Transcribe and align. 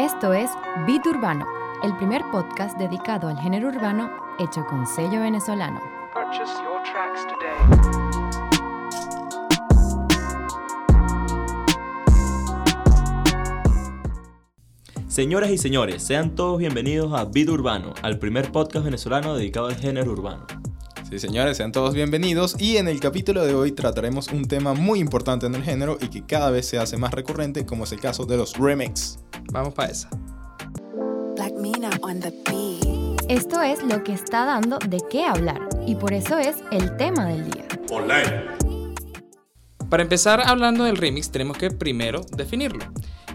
Esto 0.00 0.32
es 0.32 0.50
Beat 0.86 1.06
Urbano, 1.06 1.46
el 1.84 1.94
primer 1.94 2.22
podcast 2.32 2.78
dedicado 2.78 3.28
al 3.28 3.38
género 3.38 3.68
urbano 3.68 4.10
hecho 4.38 4.64
con 4.64 4.86
sello 4.86 5.20
venezolano. 5.20 5.78
Purchase 6.14 6.50
your 6.62 6.82
tracks 6.90 7.26
today. 7.26 7.52
Señoras 15.06 15.50
y 15.50 15.58
señores, 15.58 16.02
sean 16.02 16.34
todos 16.34 16.56
bienvenidos 16.56 17.12
a 17.12 17.26
Beat 17.26 17.50
Urbano, 17.50 17.92
al 18.00 18.18
primer 18.18 18.50
podcast 18.50 18.86
venezolano 18.86 19.34
dedicado 19.34 19.66
al 19.66 19.76
género 19.76 20.12
urbano. 20.12 20.46
Sí, 21.10 21.18
señores, 21.18 21.58
sean 21.58 21.72
todos 21.72 21.92
bienvenidos 21.92 22.56
y 22.58 22.78
en 22.78 22.88
el 22.88 23.00
capítulo 23.00 23.44
de 23.44 23.52
hoy 23.52 23.72
trataremos 23.72 24.28
un 24.28 24.46
tema 24.48 24.72
muy 24.72 24.98
importante 24.98 25.44
en 25.44 25.56
el 25.56 25.62
género 25.62 25.98
y 26.00 26.08
que 26.08 26.24
cada 26.24 26.50
vez 26.50 26.66
se 26.66 26.78
hace 26.78 26.96
más 26.96 27.10
recurrente, 27.10 27.66
como 27.66 27.84
es 27.84 27.92
el 27.92 28.00
caso 28.00 28.24
de 28.24 28.38
los 28.38 28.56
remix. 28.56 29.18
Vamos 29.52 29.74
para 29.74 29.90
esa. 29.90 30.08
Esto 33.28 33.60
es 33.62 33.82
lo 33.84 34.02
que 34.02 34.12
está 34.12 34.44
dando 34.44 34.78
de 34.78 34.98
qué 35.10 35.24
hablar 35.24 35.68
y 35.86 35.94
por 35.94 36.12
eso 36.12 36.38
es 36.38 36.56
el 36.72 36.96
tema 36.96 37.26
del 37.26 37.50
día. 37.50 37.64
Para 39.88 40.02
empezar 40.02 40.40
hablando 40.46 40.84
del 40.84 40.96
remix, 40.96 41.30
tenemos 41.30 41.56
que 41.58 41.70
primero 41.70 42.20
definirlo. 42.36 42.84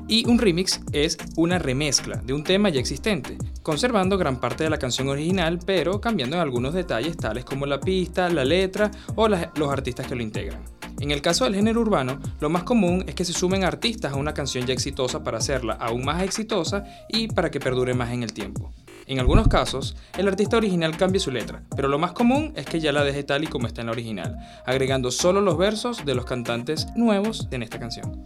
Y 0.08 0.28
un 0.30 0.38
remix 0.38 0.82
es 0.92 1.18
una 1.36 1.58
remezcla 1.60 2.18
de 2.18 2.34
un 2.34 2.44
tema 2.44 2.70
ya 2.70 2.80
existente, 2.80 3.38
conservando 3.64 4.18
gran 4.18 4.40
parte 4.40 4.64
de 4.64 4.70
la 4.70 4.78
canción 4.78 5.10
original, 5.10 5.60
pero 5.66 6.00
cambiando 6.00 6.36
en 6.36 6.42
algunos 6.44 6.74
detalles 6.74 7.18
tales 7.18 7.44
como 7.44 7.66
la 7.66 7.80
pista, 7.80 8.30
la 8.30 8.46
letra 8.46 8.92
o 9.16 9.28
las- 9.28 9.48
los 9.56 9.70
artistas 9.72 10.06
que 10.08 10.16
lo 10.16 10.22
integran. 10.22 10.64
En 11.00 11.12
el 11.12 11.22
caso 11.22 11.44
del 11.44 11.56
género 11.56 11.82
urbano, 11.82 12.20
lo 12.40 12.50
más 12.50 12.64
común 12.64 13.04
es 13.08 13.16
que 13.16 13.26
se 13.26 13.34
sumen 13.34 13.64
artistas 13.64 14.14
a 14.14 14.16
una 14.16 14.34
canción 14.34 14.66
ya 14.66 14.74
exitosa 14.74 15.24
para 15.24 15.40
hacerla 15.40 15.74
aún 15.74 16.06
más 16.06 16.24
exitosa 16.24 16.86
y 17.10 17.28
para 17.28 17.52
que 17.52 17.60
perdure 17.60 17.94
más 17.94 18.12
en 18.12 18.24
el 18.24 18.34
tiempo. 18.34 18.72
En 19.06 19.20
algunos 19.20 19.48
casos, 19.48 19.96
el 20.18 20.28
artista 20.28 20.58
original 20.58 20.98
cambia 20.98 21.20
su 21.20 21.32
letra, 21.32 21.64
pero 21.76 21.90
lo 21.90 22.00
más 22.00 22.14
común 22.14 22.54
es 22.56 22.66
que 22.66 22.80
ya 22.80 22.92
la 22.92 23.04
deje 23.04 23.24
tal 23.24 23.44
y 23.44 23.48
como 23.48 23.68
está 23.68 23.82
en 23.82 23.88
la 23.88 23.94
original, 23.94 24.38
agregando 24.66 25.12
solo 25.12 25.42
los 25.42 25.58
versos 25.58 26.06
de 26.06 26.16
los 26.16 26.26
cantantes 26.26 26.88
nuevos 26.96 27.48
en 27.52 27.62
esta 27.62 27.78
canción. 27.78 28.24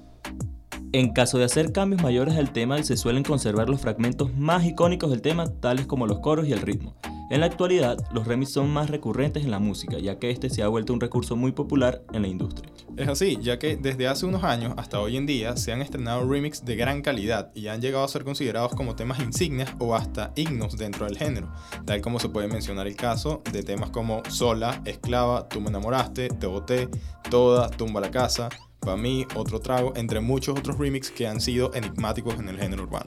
En 0.92 1.12
caso 1.12 1.38
de 1.38 1.46
hacer 1.46 1.72
cambios 1.72 2.02
mayores 2.02 2.36
al 2.36 2.52
tema, 2.52 2.82
se 2.84 2.98
suelen 2.98 3.24
conservar 3.24 3.70
los 3.70 3.82
fragmentos 3.82 4.34
más 4.36 4.64
icónicos 4.64 5.12
del 5.12 5.22
tema, 5.22 5.48
tales 5.60 5.86
como 5.86 6.08
los 6.08 6.20
coros 6.20 6.48
y 6.48 6.54
el 6.54 6.62
ritmo. 6.62 6.96
En 7.30 7.42
la 7.42 7.46
actualidad, 7.46 7.98
los 8.12 8.26
remix 8.26 8.52
son 8.52 8.72
más 8.72 8.90
recurrentes 8.90 9.44
en 9.44 9.52
la 9.52 9.60
música, 9.60 10.00
ya 10.00 10.18
que 10.18 10.32
este 10.32 10.50
se 10.50 10.64
ha 10.64 10.68
vuelto 10.68 10.94
un 10.94 11.00
recurso 11.00 11.36
muy 11.36 11.52
popular 11.52 12.02
en 12.12 12.24
la 12.24 12.28
industria. 12.28 12.72
Es 12.98 13.08
así, 13.08 13.38
ya 13.40 13.60
que 13.60 13.78
desde 13.78 14.08
hace 14.08 14.26
unos 14.26 14.44
años 14.44 14.74
hasta 14.78 15.00
hoy 15.00 15.16
en 15.16 15.28
día 15.28 15.56
se 15.56 15.72
han 15.72 15.84
estrenado 15.84 16.28
remix 16.28 16.66
de 16.66 16.76
gran 16.76 17.04
calidad 17.04 17.52
y 17.54 17.68
han 17.68 17.82
llegado 17.82 18.04
a 18.04 18.08
ser 18.08 18.24
considerados 18.24 18.74
como 18.74 18.96
temas 18.96 19.20
insignias 19.20 19.72
o 19.78 19.96
hasta 19.96 20.34
himnos 20.36 20.76
dentro 20.76 21.06
del 21.06 21.18
género, 21.18 21.54
tal 21.86 22.02
como 22.02 22.20
se 22.20 22.30
puede 22.30 22.48
mencionar 22.48 22.88
el 22.88 22.96
caso 22.96 23.44
de 23.54 23.62
temas 23.62 23.92
como 23.92 24.24
Sola, 24.28 24.82
Esclava, 24.86 25.48
Tú 25.48 25.62
me 25.62 25.70
enamoraste, 25.70 26.30
Te 26.30 26.48
boté, 26.48 26.90
Toda, 27.30 27.70
Tumba 27.70 28.02
la 28.02 28.10
casa, 28.10 28.50
Pa' 28.80 28.98
mí, 28.98 29.28
Otro 29.36 29.60
trago, 29.60 29.94
entre 29.96 30.20
muchos 30.20 30.58
otros 30.58 30.80
remix 30.80 31.12
que 31.12 31.28
han 31.28 31.42
sido 31.42 31.72
enigmáticos 31.76 32.40
en 32.40 32.50
el 32.50 32.58
género 32.58 32.84
urbano. 32.84 33.06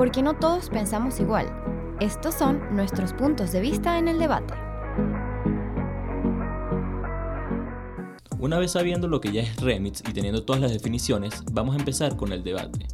Porque 0.00 0.22
no 0.22 0.32
todos 0.32 0.70
pensamos 0.70 1.20
igual. 1.20 1.52
Estos 2.00 2.34
son 2.34 2.74
nuestros 2.74 3.12
puntos 3.12 3.52
de 3.52 3.60
vista 3.60 3.98
en 3.98 4.08
el 4.08 4.18
debate. 4.18 4.54
Una 8.38 8.58
vez 8.58 8.72
sabiendo 8.72 9.08
lo 9.08 9.20
que 9.20 9.30
ya 9.30 9.42
es 9.42 9.60
remix 9.60 10.00
y 10.08 10.14
teniendo 10.14 10.42
todas 10.42 10.62
las 10.62 10.72
definiciones, 10.72 11.44
vamos 11.52 11.76
a 11.76 11.78
empezar 11.78 12.16
con 12.16 12.32
el 12.32 12.42
debate. 12.42 12.86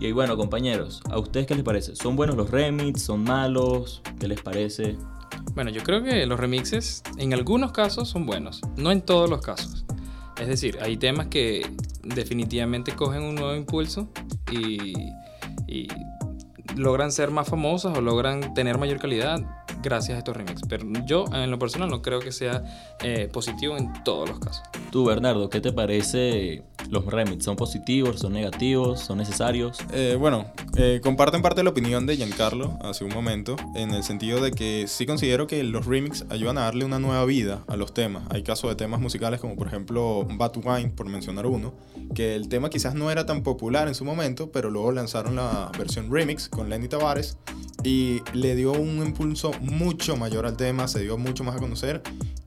Y 0.00 0.06
ahí, 0.06 0.10
bueno, 0.10 0.36
compañeros, 0.36 1.00
¿a 1.12 1.20
ustedes 1.20 1.46
qué 1.46 1.54
les 1.54 1.62
parece? 1.62 1.94
¿Son 1.94 2.16
buenos 2.16 2.34
los 2.34 2.50
remix? 2.50 3.02
¿Son 3.02 3.22
malos? 3.22 4.02
¿Qué 4.18 4.26
les 4.26 4.42
parece? 4.42 4.98
Bueno, 5.54 5.70
yo 5.70 5.84
creo 5.84 6.02
que 6.02 6.26
los 6.26 6.40
remixes 6.40 7.04
en 7.18 7.34
algunos 7.34 7.70
casos 7.70 8.08
son 8.08 8.26
buenos, 8.26 8.62
no 8.76 8.90
en 8.90 9.02
todos 9.02 9.30
los 9.30 9.42
casos. 9.42 9.84
Es 10.40 10.48
decir, 10.48 10.78
hay 10.82 10.96
temas 10.96 11.28
que 11.28 11.64
definitivamente 12.02 12.96
cogen 12.96 13.22
un 13.22 13.36
nuevo 13.36 13.54
impulso 13.54 14.08
y, 14.50 14.92
y 15.68 15.86
logran 16.76 17.12
ser 17.12 17.30
más 17.30 17.48
famosos 17.48 17.96
o 17.96 18.00
logran 18.00 18.54
tener 18.54 18.78
mayor 18.78 18.98
calidad 18.98 19.40
gracias 19.82 20.16
a 20.16 20.18
estos 20.18 20.36
remixes. 20.36 20.66
Pero 20.68 20.86
yo, 21.04 21.24
en 21.32 21.50
lo 21.50 21.58
personal, 21.58 21.88
no 21.88 22.02
creo 22.02 22.20
que 22.20 22.32
sea 22.32 22.62
eh, 23.02 23.28
positivo 23.32 23.76
en 23.76 23.92
todos 24.04 24.28
los 24.28 24.38
casos. 24.38 24.62
Tú, 24.90 25.04
Bernardo, 25.04 25.48
¿qué 25.48 25.60
te 25.60 25.72
parece 25.72 26.62
los 26.92 27.06
remix? 27.06 27.44
¿Son 27.44 27.56
positivos? 27.56 28.20
¿Son 28.20 28.34
negativos? 28.34 29.00
¿Son 29.00 29.18
necesarios? 29.18 29.78
Eh, 29.92 30.16
bueno, 30.20 30.44
eh, 30.76 31.00
comparto 31.02 31.36
en 31.36 31.42
parte 31.42 31.64
la 31.64 31.70
opinión 31.70 32.04
de 32.06 32.16
Giancarlo 32.16 32.78
hace 32.82 33.04
un 33.04 33.12
momento, 33.12 33.56
en 33.74 33.92
el 33.94 34.04
sentido 34.04 34.42
de 34.42 34.52
que 34.52 34.84
sí 34.86 35.06
considero 35.06 35.46
que 35.46 35.64
los 35.64 35.86
remix 35.86 36.26
ayudan 36.28 36.58
a 36.58 36.62
darle 36.62 36.84
una 36.84 36.98
nueva 36.98 37.24
vida 37.24 37.64
a 37.66 37.76
los 37.76 37.94
temas. 37.94 38.24
Hay 38.30 38.42
casos 38.42 38.70
de 38.70 38.76
temas 38.76 39.00
musicales 39.00 39.40
como 39.40 39.56
por 39.56 39.66
ejemplo 39.66 40.26
Bad 40.36 40.52
Wine, 40.62 40.90
por 40.90 41.08
mencionar 41.08 41.46
uno, 41.46 41.72
que 42.14 42.34
el 42.34 42.48
tema 42.48 42.68
quizás 42.68 42.94
no 42.94 43.10
era 43.10 43.24
tan 43.24 43.42
popular 43.42 43.88
en 43.88 43.94
su 43.94 44.04
momento, 44.04 44.52
pero 44.52 44.70
luego 44.70 44.92
lanzaron 44.92 45.34
la 45.34 45.72
versión 45.78 46.12
remix 46.12 46.50
con 46.50 46.68
Lenny 46.68 46.88
Tavares 46.88 47.38
y 47.84 48.20
le 48.34 48.54
dio 48.54 48.72
un 48.72 48.98
impulso 48.98 49.50
mucho 49.60 50.16
mayor 50.18 50.44
al 50.44 50.58
tema, 50.58 50.86
se 50.88 51.00
dio 51.00 51.16
mucho 51.16 51.42
más 51.42 51.56
a 51.56 51.58
conocer 51.58 52.02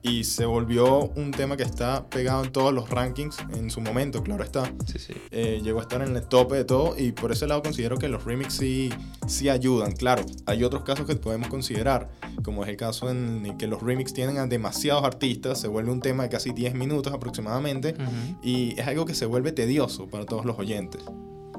y 0.08 0.24
se 0.24 0.44
volvió 0.46 1.10
un 1.16 1.30
tema 1.32 1.56
que 1.56 1.62
está 1.64 2.08
pegado 2.08 2.44
en 2.44 2.52
todos 2.52 2.72
los 2.72 2.88
rankings 2.90 3.36
en 3.54 3.70
su 3.70 3.80
momento, 3.80 4.22
claro 4.22 4.44
está. 4.44 4.64
Sí, 4.86 4.98
sí. 4.98 5.14
Eh, 5.30 5.60
llegó 5.62 5.80
a 5.80 5.82
estar 5.82 6.00
en 6.02 6.14
el 6.16 6.22
tope 6.22 6.56
de 6.56 6.64
todo 6.64 6.94
y 6.96 7.12
por 7.12 7.32
ese 7.32 7.46
lado 7.46 7.62
considero 7.62 7.96
que 7.98 8.08
los 8.08 8.24
remix 8.24 8.54
sí, 8.54 8.90
sí 9.26 9.48
ayudan. 9.48 9.92
Claro, 9.92 10.24
hay 10.46 10.62
otros 10.64 10.82
casos 10.82 11.06
que 11.06 11.16
podemos 11.16 11.48
considerar, 11.48 12.10
como 12.44 12.62
es 12.62 12.68
el 12.70 12.76
caso 12.76 13.10
en 13.10 13.44
el 13.46 13.56
que 13.56 13.66
los 13.66 13.82
remix 13.82 14.12
tienen 14.12 14.38
a 14.38 14.46
demasiados 14.46 15.04
artistas, 15.04 15.60
se 15.60 15.68
vuelve 15.68 15.90
un 15.90 16.00
tema 16.00 16.22
de 16.24 16.28
casi 16.28 16.50
10 16.52 16.74
minutos 16.74 17.12
aproximadamente 17.12 17.94
Ujú. 17.94 18.38
y 18.42 18.78
es 18.78 18.86
algo 18.86 19.06
que 19.06 19.14
se 19.14 19.26
vuelve 19.26 19.52
tedioso 19.52 20.06
para 20.08 20.24
todos 20.24 20.44
los 20.44 20.58
oyentes. 20.58 21.02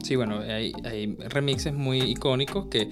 Sí, 0.03 0.15
bueno, 0.15 0.39
hay, 0.39 0.73
remixes 1.29 1.73
muy 1.73 2.01
icónicos 2.01 2.67
que, 2.67 2.89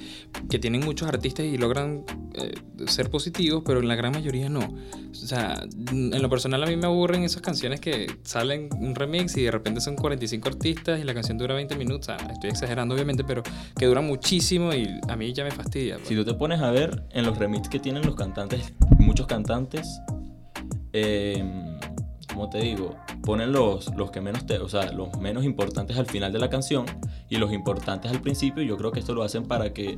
que 0.50 0.60
tienen 0.60 0.84
muchos 0.84 1.08
artistas 1.08 1.46
y 1.46 1.58
logran 1.58 2.04
eh, 2.34 2.54
ser 2.88 3.10
positivos, 3.10 3.64
pero 3.66 3.80
en 3.80 3.88
la 3.88 3.96
gran 3.96 4.12
mayoría 4.12 4.50
no. 4.50 4.60
O 4.60 5.14
sea, 5.14 5.64
en 5.92 6.22
lo 6.22 6.30
personal 6.30 6.64
a 6.64 6.66
mí 6.66 6.76
me 6.76 6.88
aburren 6.88 7.24
esas 7.24 7.42
canciones 7.42 7.80
que 7.80 8.08
salen 8.24 8.70
un 8.80 8.96
remix 8.96 9.38
y 9.38 9.44
de 9.44 9.52
repente 9.52 9.82
son 9.82 9.96
45 9.96 10.50
artistas 10.50 11.00
y 11.00 11.04
la 11.04 11.14
canción 11.14 11.38
dura 11.38 11.56
20 11.56 11.76
minutos. 11.76 12.16
Estoy 12.32 12.50
exagerando 12.50 12.96
obviamente, 12.96 13.24
pero 13.24 13.44
que 13.78 13.86
duran 13.86 14.06
muchísimo 14.06 14.74
y 14.74 14.88
a 15.08 15.16
mí 15.16 15.34
ya 15.34 15.44
me 15.44 15.52
fastidia. 15.52 15.96
pues. 15.96 16.08
Si 16.08 16.16
tú 16.16 16.26
te 16.26 16.34
pones 16.34 16.62
a 16.62 16.72
ver 16.72 17.04
en 17.12 17.26
los 17.26 17.38
remix 17.38 17.70
que 17.70 17.80
tienen 17.80 18.06
los 18.06 18.16
cantantes, 18.16 18.74
muchos 19.00 19.28
cantantes, 19.28 19.88
eh, 20.94 21.44
como 22.28 22.50
te 22.50 22.60
digo, 22.60 22.96
ponen 23.26 23.52
los, 23.52 23.94
los 23.96 24.12
que 24.12 24.22
menos 24.22 24.46
te, 24.46 24.60
o 24.60 24.70
sea, 24.70 24.92
los 24.92 25.18
menos 25.18 25.44
importantes 25.44 25.98
al 25.98 26.06
final 26.06 26.32
de 26.32 26.40
la 26.40 26.50
canción 26.50 26.86
y 27.30 27.38
los 27.38 27.52
importantes 27.52 28.12
al 28.12 28.22
principio. 28.22 28.64
Yo 28.64 28.78
creo 28.78 28.92
que 28.92 29.00
esto 29.00 29.14
lo 29.14 29.24
hacen 29.24 29.44
para 29.44 29.74
que, 29.74 29.98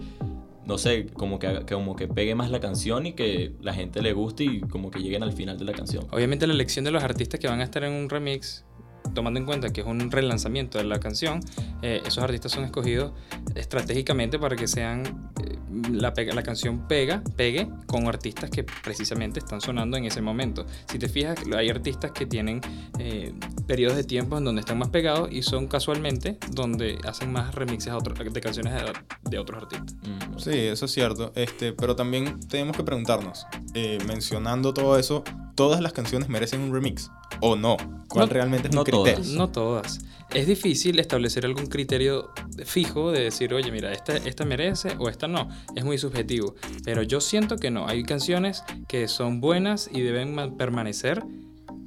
no 0.65 0.77
sé, 0.77 1.07
como 1.13 1.38
que, 1.38 1.65
como 1.69 1.95
que 1.95 2.07
pegue 2.07 2.33
más 2.33 2.49
la 2.49 2.59
canción 2.59 3.05
y 3.05 3.13
que 3.13 3.53
la 3.61 3.73
gente 3.73 4.01
le 4.01 4.13
guste 4.13 4.45
y 4.45 4.61
como 4.61 4.89
que 4.89 4.99
lleguen 4.99 5.23
al 5.23 5.33
final 5.33 5.57
de 5.57 5.65
la 5.65 5.73
canción. 5.73 6.07
Obviamente 6.11 6.47
la 6.47 6.53
elección 6.53 6.85
de 6.85 6.91
los 6.91 7.03
artistas 7.03 7.39
que 7.39 7.47
van 7.47 7.59
a 7.59 7.63
estar 7.63 7.83
en 7.83 7.93
un 7.93 8.09
remix, 8.09 8.65
tomando 9.13 9.40
en 9.40 9.45
cuenta 9.45 9.69
que 9.72 9.81
es 9.81 9.88
un 9.88 10.12
relanzamiento 10.12 10.78
de 10.78 10.84
la 10.85 11.00
canción, 11.00 11.40
eh, 11.81 12.01
esos 12.06 12.23
artistas 12.23 12.51
son 12.51 12.63
escogidos 12.66 13.12
estratégicamente 13.56 14.40
para 14.40 14.56
que 14.56 14.68
sean 14.68 15.31
eh, 15.44 15.57
la, 15.91 16.13
la 16.16 16.44
canción 16.44 16.88
pega, 16.88 17.22
pegue 17.35 17.68
con 17.85 18.07
artistas 18.07 18.50
que 18.50 18.63
precisamente 18.63 19.40
están 19.40 19.62
sonando 19.62 19.98
en 19.98 20.06
ese 20.06 20.21
momento. 20.21 20.65
Si 20.89 21.00
te 21.00 21.09
fijas, 21.09 21.38
hay 21.56 21.69
artistas 21.69 22.12
que 22.12 22.25
tienen 22.25 22.62
eh, 23.00 23.33
periodos 23.68 23.98
de 23.98 24.04
tiempo 24.04 24.38
en 24.38 24.45
donde 24.45 24.62
están 24.62 24.77
más 24.77 24.89
pegados 24.89 25.30
y 25.31 25.42
son 25.42 25.68
casualmente 25.68 26.38
donde 26.51 26.98
hacen 27.06 27.31
más 27.31 27.53
remixes 27.56 27.92
a 27.92 27.98
otro- 27.98 28.13
de 28.18 28.42
canciones 28.42 28.74
de, 28.74 28.94
de 29.30 29.39
otros 29.39 29.63
artistas. 29.63 29.95
Mm, 30.03 30.38
Sí, 30.38 30.51
eso 30.51 30.86
es 30.86 30.92
cierto, 30.92 31.31
este, 31.36 31.74
pero 31.74 31.95
también 31.95 32.39
tenemos 32.48 32.77
que 32.77 32.83
preguntarnos, 32.83 33.45
eh, 33.74 33.98
mencionando 34.07 34.71
todo 34.74 34.98
eso, 35.00 35.24
¿todas 35.56 35.81
las 35.81 35.94
canciones 35.94 36.30
merecen 36.30 36.62
un 36.62 36.71
remix 36.74 37.10
o 37.42 37.56
no? 37.56 37.78
¿Cuál 38.10 38.28
No- 38.28 38.34
realmente 38.34 38.68
es 38.69 38.74
no 38.74 38.81
un 38.81 38.86
criterio? 38.86 39.16
todas. 39.16 39.28
No 39.30 39.50
todas. 39.50 40.00
Es 40.34 40.45
difícil 40.48 41.00
establecer 41.00 41.45
algún 41.45 41.68
criterio 41.68 42.30
fijo 42.66 43.12
de 43.12 43.22
decir, 43.24 43.54
oye, 43.54 43.72
mira, 43.72 43.94
esta, 43.94 44.18
esta 44.18 44.44
merece 44.45 44.95
o 45.00 45.07
esta 45.10 45.28
no. 45.28 45.48
Es 45.75 45.84
muy 45.86 45.98
subjetivo. 45.98 46.56
Pero 46.84 47.01
yo 47.04 47.22
siento 47.22 47.56
que 47.57 47.72
no. 47.72 47.88
Hay 47.88 48.04
canciones 48.04 48.63
que 48.88 49.07
son 49.07 49.39
buenas 49.39 49.89
y 49.94 50.01
deben 50.01 50.36
ma- 50.36 50.56
permanecer 50.57 51.24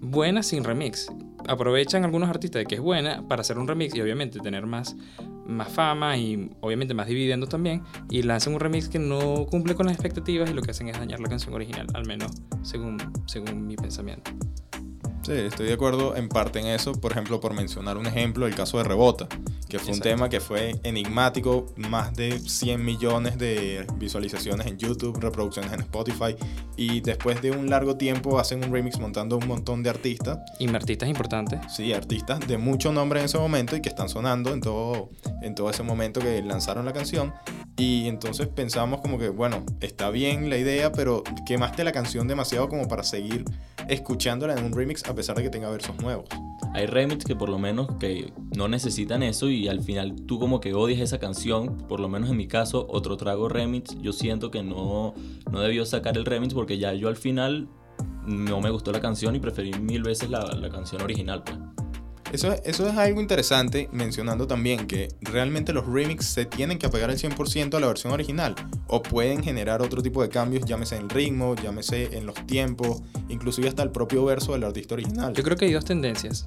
buenas 0.03 0.47
sin 0.47 0.65
remix. 0.65 1.09
Aprovechan 1.49 2.05
algunos 2.05 2.29
artistas 2.31 2.61
de 2.61 2.67
que 2.67 2.77
es 2.77 2.81
buena 2.81 3.27
para 3.29 3.41
hacer 3.43 3.59
un 3.59 3.67
remix 3.69 3.95
y 3.95 4.01
obviamente 4.01 4.39
tener 4.41 4.67
más, 4.67 4.97
más 5.47 5.69
fama 5.69 6.17
y 6.17 6.51
obviamente 6.61 6.95
más 6.95 7.09
dividendos 7.09 7.49
también. 7.49 7.83
Y 8.11 8.23
lanzan 8.23 8.55
un 8.55 8.61
remix 8.61 8.89
que 8.89 8.99
no 8.99 9.47
cumple 9.51 9.75
con 9.75 9.87
las 9.87 9.95
expectativas 9.95 10.51
y 10.51 10.55
lo 10.55 10.63
que 10.63 10.71
hacen 10.71 10.89
es 10.89 10.99
dañar 10.99 11.21
la 11.21 11.29
canción 11.29 11.53
original, 11.55 11.87
al 11.95 12.07
menos 12.07 12.31
según, 12.63 12.99
según 13.27 13.67
mi 13.67 13.77
pensamiento. 13.77 14.31
Sí, 15.23 15.33
estoy 15.33 15.67
de 15.67 15.75
acuerdo 15.75 16.17
en 16.17 16.29
parte 16.29 16.61
en 16.61 16.67
eso. 16.67 16.93
Por 16.93 17.13
ejemplo, 17.13 17.41
por 17.41 17.53
mencionar 17.53 17.99
un 17.99 18.07
ejemplo, 18.07 18.47
el 18.47 18.55
caso 18.55 18.79
de 18.79 18.85
Rebota, 18.85 19.29
que 19.69 19.79
fue 19.79 19.93
un 19.93 20.01
tema 20.01 20.29
que 20.31 20.41
fue 20.41 20.75
enigmático, 20.83 21.67
más 21.77 22.15
de 22.15 22.39
100 22.39 22.83
millones 22.83 23.39
de 23.39 23.87
visualizaciones 23.97 24.67
en 24.67 24.79
YouTube, 24.79 25.19
reproducciones 25.21 25.73
en 25.73 25.81
Spotify, 25.81 26.35
y 26.77 27.01
después 27.03 27.43
de 27.43 27.51
un 27.51 27.69
largo 27.69 27.97
tiempo 27.97 28.39
hacen 28.39 28.65
un 28.65 28.73
remix 28.73 28.99
montando 28.99 29.37
un 29.37 29.47
montón 29.47 29.83
de 29.83 29.91
artistas, 29.91 30.39
Y 30.59 30.69
artistas 30.75 31.09
importantes. 31.09 31.61
sí, 31.69 31.93
artistas 31.93 32.41
de 32.49 32.57
mucho 32.57 32.91
nombre 32.91 33.21
en 33.21 33.27
ese 33.27 33.39
momento 33.39 33.77
y 33.77 33.83
que 33.83 33.91
están 33.91 34.09
sonando 34.09 34.55
en 34.55 34.61
todo, 34.63 35.11
en 35.43 35.55
todo 35.55 35.69
ese 35.69 35.83
momento 35.83 36.21
que 36.21 36.43
lanzaron 36.43 36.87
la 36.87 36.95
canción. 36.95 37.35
Y 37.77 38.09
entonces 38.09 38.49
pensamos 38.49 39.01
como 39.01 39.19
que, 39.19 39.29
bueno, 39.29 39.65
está 39.81 40.11
bien 40.11 40.51
la 40.51 40.57
idea, 40.57 40.93
pero 40.93 41.23
quemaste 41.47 41.85
la 41.85 41.93
canción 41.93 42.27
demasiado 42.27 42.69
como 42.69 42.89
para 42.89 43.03
seguir 43.05 43.45
escuchándola 43.91 44.55
en 44.55 44.65
un 44.65 44.73
remix 44.73 45.05
a 45.09 45.15
pesar 45.15 45.37
de 45.37 45.43
que 45.43 45.51
tenga 45.51 45.69
versos 45.69 46.01
nuevos. 46.01 46.27
Hay 46.73 46.87
remix 46.87 47.25
que 47.25 47.35
por 47.35 47.49
lo 47.49 47.59
menos 47.59 47.89
que 47.99 48.33
no 48.57 48.69
necesitan 48.69 49.23
eso 49.23 49.49
y 49.49 49.69
al 49.69 49.83
final 49.83 50.15
tú 50.27 50.39
como 50.39 50.61
que 50.61 50.75
odias 50.75 51.01
esa 51.01 51.19
canción, 51.19 51.77
por 51.89 52.01
lo 52.01 52.09
menos 52.09 52.31
en 52.31 52.37
mi 52.37 52.47
caso, 52.47 52.87
otro 52.89 53.17
trago 53.17 53.49
remix, 53.49 53.99
yo 54.01 54.13
siento 54.13 54.51
que 54.51 54.63
no, 54.63 55.15
no 55.51 55.61
debió 55.61 55.85
sacar 55.85 56.17
el 56.17 56.25
remix 56.25 56.55
porque 56.55 56.79
ya 56.79 56.95
yo 56.95 57.09
al 57.09 57.17
final 57.17 57.69
no 58.27 58.61
me 58.61 58.71
gustó 58.71 58.93
la 58.93 59.01
canción 59.01 59.35
y 59.35 59.41
preferí 59.41 59.73
mil 59.73 60.03
veces 60.03 60.31
la, 60.31 60.45
la 60.45 60.71
canción 60.71 61.03
original. 61.03 61.43
Pues. 61.43 61.80
Eso, 62.33 62.55
eso 62.65 62.89
es 62.89 62.97
algo 62.97 63.21
interesante, 63.21 63.89
mencionando 63.93 64.47
también 64.47 64.87
que 64.87 65.09
realmente 65.21 65.73
los 65.73 65.87
remix 65.87 66.27
se 66.27 66.47
tienen 66.47 66.79
que 66.79 66.87
apegar 66.87 67.11
al 67.11 67.19
100% 67.19 67.75
a 67.75 67.81
la 67.81 67.89
versión 67.89 68.13
original, 68.13 68.55
o 68.87 69.03
pueden 69.03 69.43
generar 69.43 69.83
otro 69.83 70.03
tipo 70.03 70.23
de 70.23 70.29
cambios, 70.29 70.65
llámese 70.65 70.97
en 70.97 71.09
ritmo, 71.09 71.57
llámese 71.57 72.17
en 72.17 72.27
los 72.27 72.47
tiempos, 72.47 73.03
inclusive 73.29 73.69
hasta 73.69 73.83
el 73.83 73.91
propio 73.91 74.25
verso 74.25 74.53
del 74.53 74.65
artista 74.65 74.95
original. 74.95 75.35
Yo 75.35 75.43
creo 75.43 75.57
que 75.57 75.65
hay 75.65 75.73
dos 75.73 75.85
tendencias. 75.85 76.47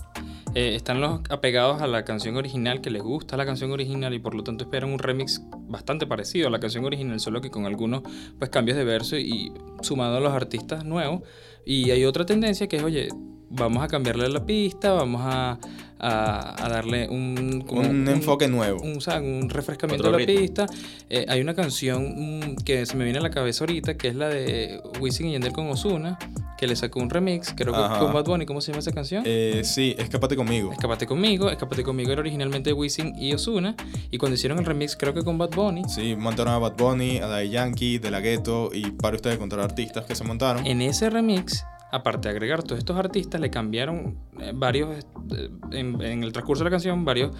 Eh, 0.56 0.76
están 0.76 1.02
los 1.02 1.22
apegados 1.30 1.82
a 1.82 1.88
la 1.88 2.06
canción 2.06 2.38
original, 2.38 2.80
que 2.80 2.92
les 2.92 3.02
gusta 3.02 3.36
la 3.38 3.46
canción 3.46 3.72
original 3.72 4.14
y 4.14 4.20
por 4.20 4.36
lo 4.36 4.44
tanto 4.44 4.66
esperan 4.66 4.92
un 4.92 5.00
remix 5.00 5.42
bastante 5.68 6.06
parecido 6.06 6.48
a 6.48 6.52
la 6.52 6.60
canción 6.60 6.86
original, 6.86 7.20
solo 7.20 7.42
que 7.42 7.50
con 7.50 7.66
algunos 7.66 8.04
pues, 8.38 8.52
cambios 8.52 8.78
de 8.78 8.84
verso 8.84 9.18
y 9.18 9.52
sumado 9.82 10.18
a 10.18 10.20
los 10.20 10.32
artistas 10.32 10.86
nuevos. 10.86 11.24
Y 11.66 11.90
hay 11.92 12.06
otra 12.06 12.26
tendencia 12.26 12.68
que 12.68 12.78
es, 12.78 12.84
oye, 12.84 13.10
vamos 13.54 13.84
a 13.84 13.88
cambiarle 13.88 14.28
la 14.30 14.46
pista, 14.46 14.92
vamos 14.94 15.22
a, 15.24 15.58
a- 16.00 16.66
a 16.66 16.70
darle 16.70 17.08
un, 17.10 17.62
como 17.68 17.82
un, 17.82 18.08
enfoque 18.10 18.48
nuevo. 18.48 18.82
un, 18.82 19.00
un 19.24 19.50
refrescamiento 19.50 20.08
Otro 20.08 20.18
de 20.18 20.24
la 20.24 20.28
ritmo. 20.28 20.42
pista. 20.42 20.66
Eh, 21.10 21.26
hay 21.30 21.40
una 21.42 21.54
canción 21.54 22.56
que 22.66 22.86
se 22.86 22.96
me 22.98 23.04
viene 23.06 23.20
a 23.20 23.22
la 23.22 23.30
cabeza 23.32 23.64
ahorita, 23.64 23.96
que 23.96 24.10
es 24.10 24.16
la 24.16 24.28
de 24.30 24.82
Wisin 25.00 25.28
y 25.28 25.34
Yandel 25.34 25.54
con 25.54 25.70
Ozuna, 25.70 26.18
que 26.58 26.68
le 26.68 26.76
sacó 26.76 27.00
un 27.00 27.10
remix, 27.10 27.54
creo 27.56 27.74
que 27.74 27.80
Ajá. 27.80 28.00
con 28.00 28.14
Bad 28.14 28.26
Bunny, 28.26 28.46
¿cómo 28.46 28.62
se 28.62 28.72
llama 28.72 28.80
esa 28.80 28.92
canción? 28.92 29.24
Eh, 29.26 29.62
sí, 29.66 29.96
escápate 29.98 30.36
conmigo. 30.36 30.72
Escápate 30.72 31.06
conmigo, 31.06 31.50
Escápate 31.50 31.84
conmigo 31.84 32.12
era 32.12 32.22
originalmente 32.22 32.72
Wisin 32.74 33.14
y 33.18 33.34
Ozuna, 33.34 33.76
y 34.12 34.18
cuando 34.18 34.36
hicieron 34.36 34.60
el 34.60 34.66
remix 34.66 34.96
creo 34.96 35.14
que 35.14 35.24
con 35.24 35.38
Bad 35.38 35.52
Bunny, 35.52 35.84
Sí, 35.90 36.16
montaron 36.16 36.54
a 36.54 36.58
Bad 36.60 36.76
Bunny, 36.78 37.18
a 37.18 37.28
Daddy 37.28 37.50
Yankee, 37.50 37.98
De 38.00 38.12
La 38.12 38.20
Ghetto 38.22 38.70
y 38.74 38.92
para 38.92 39.16
ustedes 39.16 39.38
contar 39.38 39.60
artistas 39.60 40.06
que 40.06 40.16
se 40.16 40.24
montaron. 40.24 40.66
en 40.66 40.82
ese 40.82 41.10
remix, 41.10 41.66
aparte 41.94 42.28
de 42.28 42.32
agregar 42.32 42.64
todos 42.64 42.80
estos 42.80 42.98
artistas, 42.98 43.40
le 43.40 43.52
cambiaron 43.52 44.18
eh, 44.40 44.52
varios, 44.56 45.06
eh, 45.36 45.50
en, 45.72 46.02
en 46.02 46.24
el 46.24 46.32
transcurso 46.34 46.64
de 46.64 46.70
la 46.70 46.72
canción, 46.72 47.06
varios 47.06 47.36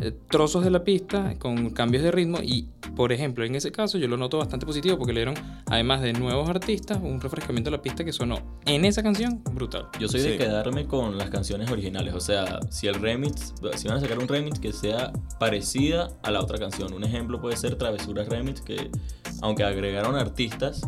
eh, 0.00 0.12
trozos 0.30 0.64
de 0.64 0.70
la 0.70 0.82
pista 0.82 1.38
con 1.38 1.68
cambios 1.70 2.02
de 2.02 2.10
ritmo 2.10 2.38
y, 2.42 2.70
por 2.96 3.12
ejemplo, 3.12 3.44
en 3.44 3.54
ese 3.54 3.70
caso 3.70 3.98
yo 3.98 4.08
lo 4.08 4.16
noto 4.16 4.38
bastante 4.38 4.64
positivo 4.64 4.96
porque 4.96 5.12
le 5.12 5.20
dieron, 5.20 5.34
además 5.66 6.00
de 6.00 6.14
nuevos 6.14 6.48
artistas, 6.48 6.98
un 7.02 7.20
refrescamiento 7.20 7.70
de 7.70 7.76
la 7.76 7.82
pista 7.82 8.02
que 8.02 8.14
sonó 8.14 8.38
en 8.64 8.86
esa 8.86 9.02
canción 9.02 9.42
brutal. 9.52 9.88
Yo 10.00 10.08
soy 10.08 10.20
Sí. 10.20 10.28
de 10.30 10.38
quedarme 10.38 10.86
con 10.86 11.18
las 11.18 11.28
canciones 11.28 11.70
originales, 11.70 12.14
o 12.14 12.20
sea, 12.20 12.60
si 12.70 12.86
el 12.86 12.94
remix, 12.94 13.52
si 13.76 13.88
van 13.88 13.98
a 13.98 14.00
sacar 14.00 14.18
un 14.18 14.26
remix 14.26 14.58
que 14.58 14.72
sea 14.72 15.12
parecida 15.38 16.08
a 16.22 16.30
la 16.30 16.40
otra 16.40 16.56
canción. 16.58 16.94
Un 16.94 17.04
ejemplo 17.04 17.42
puede 17.42 17.58
ser 17.58 17.76
Travesuras 17.76 18.26
Remix, 18.28 18.62
que 18.62 18.90
aunque 19.42 19.64
agregaron 19.64 20.16
artistas, 20.16 20.80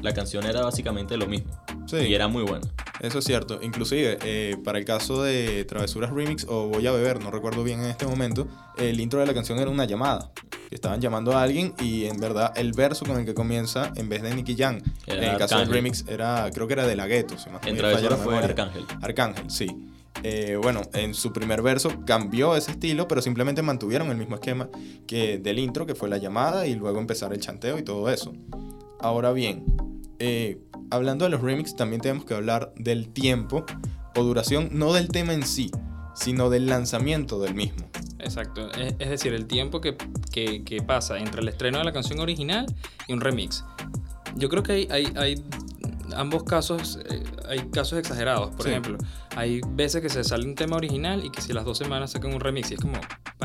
la 0.00 0.14
canción 0.14 0.46
era 0.46 0.62
básicamente 0.62 1.16
lo 1.18 1.26
mismo. 1.26 1.52
Sí. 1.98 2.06
Y 2.06 2.14
era 2.14 2.28
muy 2.28 2.42
buena. 2.42 2.66
Eso 3.00 3.18
es 3.18 3.24
cierto. 3.24 3.58
Inclusive, 3.62 4.18
eh, 4.24 4.56
para 4.64 4.78
el 4.78 4.84
caso 4.84 5.22
de 5.22 5.64
Travesuras 5.64 6.10
Remix 6.10 6.46
o 6.48 6.68
Voy 6.68 6.86
a 6.86 6.92
beber, 6.92 7.22
no 7.22 7.30
recuerdo 7.30 7.64
bien 7.64 7.80
en 7.80 7.90
este 7.90 8.06
momento, 8.06 8.46
el 8.78 9.00
intro 9.00 9.20
de 9.20 9.26
la 9.26 9.34
canción 9.34 9.58
era 9.58 9.70
una 9.70 9.84
llamada. 9.84 10.30
Estaban 10.70 11.00
llamando 11.00 11.36
a 11.36 11.42
alguien 11.42 11.74
y 11.80 12.06
en 12.06 12.18
verdad 12.18 12.52
el 12.56 12.72
verso 12.72 13.04
con 13.04 13.18
el 13.18 13.26
que 13.26 13.34
comienza, 13.34 13.92
en 13.96 14.08
vez 14.08 14.22
de 14.22 14.34
Nicky 14.34 14.56
Jam, 14.56 14.80
en 15.06 15.22
el 15.22 15.36
caso 15.36 15.58
del 15.58 15.68
remix 15.68 16.06
era, 16.08 16.48
creo 16.54 16.66
que 16.66 16.72
era 16.72 16.86
de 16.86 16.96
la 16.96 17.06
Ghetto. 17.06 17.36
Si 17.36 17.50
En 17.68 17.76
Travesuras 17.76 18.20
fue. 18.20 18.38
Arcángel. 18.38 18.84
Arcángel, 19.02 19.50
sí. 19.50 19.66
Eh, 20.22 20.56
bueno, 20.62 20.82
en 20.94 21.14
su 21.14 21.32
primer 21.32 21.62
verso 21.62 22.04
cambió 22.06 22.54
ese 22.56 22.70
estilo, 22.70 23.08
pero 23.08 23.20
simplemente 23.20 23.60
mantuvieron 23.62 24.10
el 24.10 24.16
mismo 24.16 24.36
esquema 24.36 24.68
que 25.06 25.38
del 25.38 25.58
intro, 25.58 25.84
que 25.84 25.94
fue 25.94 26.08
la 26.08 26.18
llamada 26.18 26.66
y 26.66 26.74
luego 26.74 27.00
empezar 27.00 27.32
el 27.32 27.40
chanteo 27.40 27.78
y 27.78 27.82
todo 27.82 28.08
eso. 28.08 28.32
Ahora 29.00 29.32
bien, 29.32 29.64
eh, 30.20 30.58
hablando 30.92 31.24
de 31.24 31.30
los 31.30 31.40
remix, 31.40 31.74
también 31.74 32.00
tenemos 32.00 32.24
que 32.24 32.34
hablar 32.34 32.72
del 32.76 33.08
tiempo 33.08 33.64
o 34.16 34.22
duración, 34.22 34.68
no 34.72 34.92
del 34.92 35.08
tema 35.08 35.32
en 35.32 35.44
sí, 35.44 35.70
sino 36.14 36.50
del 36.50 36.66
lanzamiento 36.66 37.40
del 37.40 37.54
mismo. 37.54 37.88
Exacto, 38.18 38.70
es, 38.72 38.94
es 38.98 39.10
decir, 39.10 39.32
el 39.34 39.46
tiempo 39.46 39.80
que, 39.80 39.96
que- 40.30 40.62
que 40.64 40.82
pasa 40.82 41.18
entre 41.18 41.40
el 41.40 41.48
estreno 41.48 41.78
de 41.78 41.84
la 41.84 41.92
canción 41.92 42.20
original 42.20 42.66
y 43.08 43.12
un 43.14 43.20
remix. 43.20 43.64
Yo 44.36 44.48
creo 44.48 44.62
que 44.62 44.72
hay, 44.72 44.88
hay, 44.90 45.12
hay 45.16 45.44
ambos 46.14 46.44
casos, 46.44 46.98
eh, 47.10 47.22
hay 47.48 47.60
casos 47.70 47.98
exagerados. 47.98 48.50
Por 48.50 48.64
Sí. 48.64 48.70
ejemplo, 48.70 48.98
hay 49.36 49.60
veces 49.70 50.02
que 50.02 50.08
se 50.08 50.22
sale 50.24 50.44
un 50.46 50.54
tema 50.54 50.76
original 50.76 51.24
y 51.24 51.30
que 51.30 51.40
si 51.40 51.52
las 51.52 51.64
dos 51.64 51.78
semanas 51.78 52.12
sacan 52.12 52.32
un 52.34 52.40
remix 52.40 52.70
y 52.70 52.74
es 52.74 52.80
como, 52.80 52.94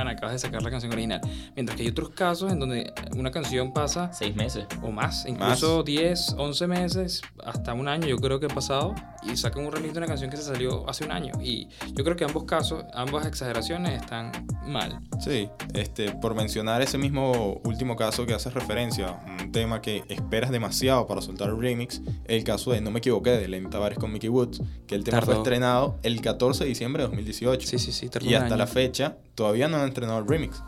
acabas 0.06 0.34
de 0.34 0.40
sacar 0.40 0.62
la 0.62 0.70
canción 0.70 0.92
original. 0.92 1.22
Mientras 1.56 1.76
que 1.78 1.84
hay 1.84 1.90
otros 1.90 2.10
casos 2.10 2.52
en 2.52 2.60
donde 2.60 2.94
una 3.16 3.32
canción 3.32 3.74
pasa 3.74 4.12
Seis 4.14 4.36
meses. 4.36 4.66
o 4.82 4.92
más, 4.92 5.26
incluso 5.26 5.84
10, 5.84 6.36
11 6.38 6.68
meses, 6.68 7.22
hasta 7.44 7.74
un 7.74 7.88
año 7.88 8.08
yo 8.08 8.18
creo 8.18 8.40
que 8.40 8.46
ha 8.48 8.50
pasado 8.50 8.94
y 9.24 9.36
sacan 9.38 9.66
un 9.66 9.72
remix 9.72 9.94
de 9.94 10.00
una 10.00 10.08
canción 10.08 10.30
que 10.30 10.38
se 10.38 10.44
salió 10.44 10.88
hace 10.90 11.06
un 11.06 11.12
año. 11.12 11.34
Y 11.42 11.68
yo 11.94 12.04
creo 12.04 12.16
que 12.16 12.24
ambos 12.26 12.44
casos, 12.46 12.84
ambas 12.94 13.26
exageraciones 13.26 14.02
están 14.02 14.32
mal. 14.66 15.00
Sí, 15.20 15.50
este, 15.74 16.12
por 16.12 16.36
mencionar 16.36 16.82
ese 16.82 16.98
mismo 16.98 17.60
último 17.64 17.96
caso 17.96 18.26
que 18.26 18.34
haces 18.34 18.54
referencia, 18.54 19.20
un 19.42 19.52
tema 19.52 19.82
que 19.82 20.04
esperas 20.10 20.52
demasiado 20.52 21.08
para 21.08 21.22
soltar 21.22 21.50
el 21.50 21.60
remix, 21.60 22.02
el 22.26 22.44
caso 22.44 22.72
de 22.72 22.82
No 22.82 22.92
me 22.92 23.00
equivoqué 23.00 23.32
de 23.32 23.48
Lenny 23.48 23.70
Tavares 23.70 23.98
con 23.98 24.12
Mickey 24.12 24.30
Woods, 24.30 24.62
que 24.86 24.96
el 24.96 25.04
tema 25.04 25.20
fue 25.20 25.34
Tardó. 25.34 25.44
estrenado 25.44 26.00
el 26.04 26.22
14 26.22 26.64
de 26.64 26.70
diciembre 26.70 27.04
de 27.04 27.10
2018. 27.10 27.68
Sí, 27.68 27.80
sí, 27.80 27.92
sí, 27.92 28.10
y 28.22 28.28
un 28.30 28.36
hasta 28.36 28.46
año. 28.46 28.58
la 28.58 28.68
fecha 28.68 29.18
todavía 29.36 29.68
no 29.68 29.78
han 29.78 29.88
estrenado 29.88 30.20
el 30.20 30.28
remix. 30.28 30.62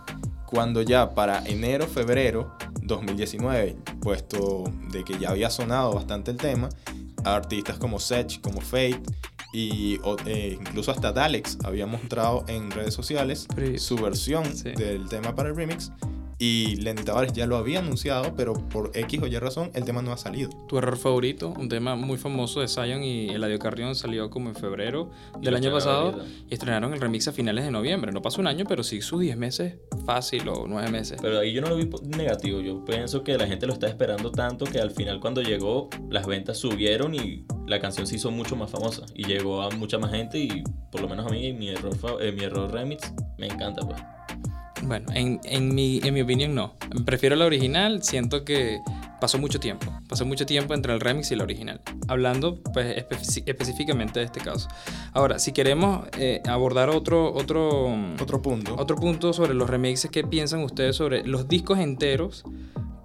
Cuando 0.45 0.81
ya 0.81 1.11
para 1.11 1.43
enero, 1.45 1.85
febrero 1.87 2.55
2019, 2.81 3.77
puesto 4.01 4.63
de 4.91 5.03
que 5.03 5.17
ya 5.19 5.29
había 5.29 5.49
sonado 5.49 5.93
bastante 5.93 6.31
el 6.31 6.37
tema, 6.37 6.69
artistas 7.35 7.77
como 7.77 7.99
Sech, 7.99 8.39
como 8.41 8.61
Fate 8.61 9.01
y 9.53 9.99
eh, 10.25 10.57
incluso 10.59 10.91
hasta 10.91 11.11
Dalex 11.11 11.57
había 11.63 11.87
mostrado 11.87 12.45
en 12.47 12.69
redes 12.69 12.93
sociales 12.93 13.47
su 13.77 13.95
versión 13.95 14.45
Sí. 14.55 14.71
del 14.71 15.07
tema 15.09 15.33
para 15.35 15.49
el 15.49 15.55
remix 15.55 15.91
y 16.39 16.77
Lenny 16.77 17.03
Tavares 17.03 17.33
ya 17.33 17.45
lo 17.45 17.57
había 17.57 17.79
anunciado, 17.79 18.33
pero 18.35 18.53
por 18.53 18.91
X 18.95 19.21
o 19.21 19.27
Y 19.27 19.37
razón 19.37 19.71
el 19.73 19.83
tema 19.83 20.01
no 20.01 20.13
ha 20.13 20.17
salido. 20.17 20.49
Tu 20.67 20.77
error 20.77 20.97
favorito, 20.97 21.49
un 21.49 21.67
tema 21.67 21.97
muy 21.97 22.17
famoso 22.17 22.61
de 22.61 22.69
Zion 22.69 23.03
y 23.03 23.29
Eladio 23.29 23.59
Carrión 23.59 23.93
salió 23.93 24.29
como 24.29 24.47
en 24.47 24.55
febrero 24.55 25.11
del 25.41 25.53
año 25.55 25.71
pasado 25.71 26.23
y 26.49 26.53
estrenaron 26.53 26.93
el 26.93 27.01
remix 27.01 27.27
a 27.27 27.33
finales 27.33 27.65
de 27.65 27.71
noviembre. 27.71 28.13
No 28.13 28.21
pasó 28.21 28.39
un 28.39 28.47
año, 28.47 28.65
pero 28.67 28.83
sí 28.83 29.01
sus 29.01 29.19
10 29.19 29.37
meses 29.37 29.75
fácil 30.05 30.47
o 30.47 30.65
9 30.65 30.89
meses. 30.89 31.19
Pero 31.21 31.39
ahí 31.39 31.51
yo 31.51 31.61
no 31.61 31.69
lo 31.69 31.75
vi 31.75 31.89
negativo. 32.17 32.61
Yo 32.61 32.85
pienso 32.85 33.21
que 33.21 33.37
la 33.37 33.45
gente 33.45 33.67
lo 33.67 33.73
está 33.73 33.87
esperando 33.87 34.31
tanto 34.31 34.65
que 34.65 34.79
al 34.79 34.91
final 34.91 35.19
cuando 35.19 35.41
llegó 35.41 35.89
las 36.09 36.25
ventas 36.25 36.57
subieron 36.57 37.15
y 37.15 37.45
la 37.67 37.81
canción 37.81 38.07
se 38.07 38.15
hizo 38.15 38.31
mucho 38.31 38.55
más 38.55 38.71
famosa. 38.71 39.05
Y 39.13 39.25
llegó 39.25 39.61
a 39.61 39.69
mucha 39.71 39.99
más 39.99 40.11
gente 40.11 40.39
y 40.39 40.63
por 40.89 41.01
lo 41.01 41.09
menos 41.09 41.27
a 41.27 41.29
mí 41.29 41.51
mi 41.51 41.69
error, 41.69 41.93
eh, 42.21 42.31
mi 42.31 42.43
error 42.45 42.71
remix 42.71 43.13
me 43.37 43.47
encanta 43.47 43.81
pues. 43.81 44.01
Bueno, 44.83 45.07
en, 45.13 45.39
en, 45.43 45.75
mi, 45.75 45.99
en 46.03 46.13
mi 46.13 46.21
opinión 46.21 46.55
no. 46.55 46.75
Prefiero 47.05 47.35
la 47.35 47.45
original, 47.45 48.01
siento 48.01 48.45
que 48.45 48.79
pasó 49.19 49.37
mucho 49.37 49.59
tiempo. 49.59 49.85
Pasó 50.07 50.25
mucho 50.25 50.45
tiempo 50.45 50.73
entre 50.73 50.93
el 50.93 51.01
remix 51.01 51.31
y 51.31 51.35
la 51.35 51.43
original. 51.43 51.81
Hablando 52.07 52.61
pues, 52.73 52.95
espe- 52.95 53.43
específicamente 53.45 54.19
de 54.19 54.25
este 54.25 54.39
caso. 54.39 54.69
Ahora, 55.13 55.37
si 55.37 55.51
queremos 55.51 56.07
eh, 56.17 56.41
abordar 56.47 56.89
otro, 56.89 57.33
otro, 57.33 57.87
Otro 58.21 58.41
punto. 58.41 58.75
otro 58.79 58.95
punto 58.95 59.33
sobre 59.33 59.53
los 59.53 59.69
remixes, 59.69 60.09
¿qué 60.11 60.23
piensan 60.23 60.63
ustedes 60.63 60.95
sobre 60.95 61.25
los 61.27 61.47
discos 61.49 61.79
enteros 61.79 62.45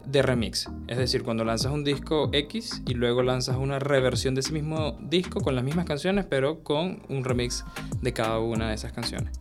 de 0.07 0.23
remix? 0.23 0.69
Es 0.87 0.97
decir, 0.99 1.25
cuando 1.25 1.45
lanzas 1.45 1.73
un 1.73 1.83
disco 1.83 2.31
X 2.33 2.83
y 2.87 2.95
luego 2.95 3.23
lanzas 3.25 3.57
una 3.57 3.81
reversión 3.81 4.35
de 4.37 4.43
ese 4.43 4.53
mismo 4.53 4.97
disco 5.01 5.41
con 5.41 5.57
las 5.57 5.65
mismas 5.65 5.87
canciones, 5.87 6.25
pero 6.25 6.63
con 6.63 7.03
un 7.09 7.25
remix 7.25 7.65
de 8.01 8.13
cada 8.13 8.39
una 8.39 8.69
de 8.69 8.75
esas 8.77 8.93
canciones. 8.93 9.41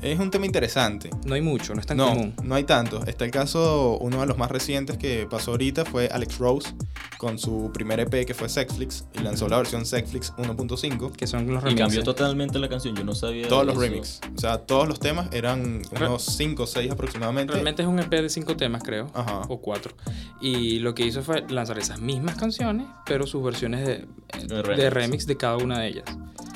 Es 0.00 0.18
un 0.20 0.30
tema 0.30 0.46
interesante. 0.46 1.10
No 1.26 1.34
hay 1.34 1.40
mucho, 1.40 1.74
no 1.74 1.80
es 1.80 1.86
tan 1.86 1.96
no, 1.96 2.08
común. 2.10 2.34
no 2.44 2.54
hay 2.54 2.64
tanto. 2.64 3.04
Está 3.06 3.24
el 3.24 3.30
caso, 3.32 3.98
uno 4.00 4.20
de 4.20 4.26
los 4.26 4.38
más 4.38 4.50
recientes 4.50 4.96
que 4.96 5.26
pasó 5.28 5.50
ahorita 5.52 5.84
fue 5.84 6.08
Alex 6.12 6.38
Rose 6.38 6.72
con 7.18 7.36
su 7.36 7.70
primer 7.74 7.98
EP 7.98 8.24
que 8.24 8.32
fue 8.32 8.48
Sexflix 8.48 9.06
y 9.18 9.22
lanzó 9.24 9.48
la 9.48 9.56
versión 9.56 9.84
Sexflix 9.84 10.32
1.5. 10.34 11.12
Que 11.12 11.26
son 11.26 11.46
los 11.48 11.62
Y 11.62 11.66
cambió 11.66 11.84
remixes. 11.86 12.04
totalmente 12.04 12.58
la 12.60 12.68
canción. 12.68 12.94
Yo 12.94 13.02
no 13.04 13.14
sabía. 13.14 13.48
Todos 13.48 13.66
los 13.66 13.74
eso. 13.74 13.82
remix. 13.82 14.20
O 14.36 14.38
sea, 14.40 14.58
todos 14.58 14.86
los 14.88 15.00
temas 15.00 15.28
eran 15.32 15.82
unos 15.90 16.22
5 16.24 16.62
o 16.62 16.66
6 16.66 16.90
aproximadamente. 16.92 17.52
Realmente 17.52 17.82
es 17.82 17.88
un 17.88 17.98
EP 17.98 18.08
de 18.10 18.28
cinco 18.28 18.56
temas, 18.56 18.82
creo. 18.84 19.10
Ajá. 19.14 19.42
O 19.48 19.60
cuatro. 19.60 19.94
Y 20.40 20.78
lo 20.78 20.94
que 20.94 21.04
hizo 21.04 21.22
fue 21.22 21.44
lanzar 21.48 21.76
esas 21.78 22.00
mismas 22.00 22.36
canciones, 22.36 22.86
pero 23.04 23.26
sus 23.26 23.42
versiones 23.42 23.84
de, 23.84 24.06
De 24.46 24.46
de 24.46 24.62
remix. 24.62 24.94
remix 24.94 25.26
de 25.26 25.36
cada 25.36 25.56
una 25.56 25.80
de 25.80 25.88
ellas. 25.88 26.04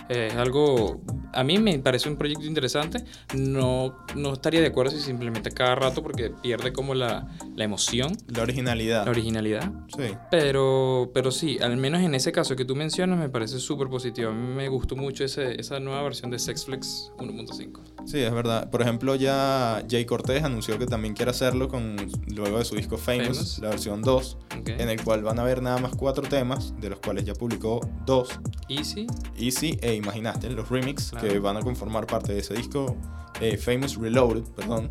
Es 0.09 0.35
algo. 0.35 1.01
A 1.33 1.45
mí 1.45 1.59
me 1.59 1.79
parece 1.79 2.09
un 2.09 2.17
proyecto 2.17 2.45
interesante. 2.45 3.05
No, 3.35 3.97
no 4.17 4.33
estaría 4.33 4.61
de 4.61 4.67
acuerdo 4.69 4.93
si 4.93 5.01
se 5.01 5.11
implementa 5.11 5.51
cada 5.51 5.75
rato 5.75 6.03
porque 6.03 6.31
pierde 6.31 6.73
como 6.73 6.95
la, 6.95 7.27
la 7.57 7.65
emoción, 7.65 8.17
La 8.29 8.43
originalidad. 8.43 9.05
la 9.05 9.11
originalidad. 9.11 9.73
sí. 9.97 10.15
Pero, 10.31 11.11
pero 11.15 11.31
sí, 11.31 11.59
al 11.61 11.77
menos 11.77 12.01
en 12.03 12.15
ese 12.15 12.33
caso 12.33 12.57
que 12.57 12.65
tú 12.65 12.75
mencionas, 12.77 13.19
me 13.19 13.29
parece 13.29 13.59
súper 13.59 13.89
positivo. 13.89 14.31
A 14.31 14.33
mí 14.35 14.55
me 14.55 14.69
gustó 14.69 14.97
mucho 14.97 15.25
ese, 15.25 15.61
esa 15.61 15.79
nueva 15.81 16.03
versión 16.03 16.31
de 16.31 16.39
Sexflex 16.39 17.13
1.5. 17.19 17.81
Sí, 18.07 18.19
es 18.19 18.33
verdad. 18.33 18.71
Por 18.71 18.83
ejemplo, 18.83 19.15
ya 19.15 19.85
Jay 19.89 20.05
Cortés 20.05 20.43
anunció 20.43 20.79
que 20.79 20.87
también 20.87 21.15
quiere 21.15 21.31
hacerlo 21.31 21.69
con 21.69 21.97
luego 22.35 22.59
de 22.59 22.65
su 22.65 22.75
disco 22.75 22.97
Famous, 22.97 23.27
Famous. 23.29 23.59
la 23.61 23.69
versión 23.71 24.03
2, 24.03 24.39
Ok. 24.61 24.69
en 24.71 24.89
el 24.89 25.03
cual 25.03 25.23
van 25.23 25.39
a 25.39 25.43
haber 25.43 25.63
nada 25.63 25.79
más 25.79 25.93
cuatro 25.97 26.23
temas, 26.29 26.75
de 26.81 26.91
los 26.91 26.99
cuales 27.01 27.25
ya 27.25 27.35
publicó 27.35 27.81
dos, 28.07 28.29
Easy. 28.69 29.07
Easy 29.39 29.79
e 29.83 29.95
Imaginaste, 29.95 30.51
los 30.51 30.69
remix 30.69 31.11
Claro. 31.11 31.22
Que 31.23 31.39
van 31.39 31.57
a 31.57 31.61
conformar 31.61 32.07
parte 32.07 32.33
de 32.33 32.41
ese 32.41 32.55
disco, 32.55 32.97
eh, 33.41 33.57
Famous 33.57 33.97
Reloaded, 33.97 34.43
perdón. 34.55 34.91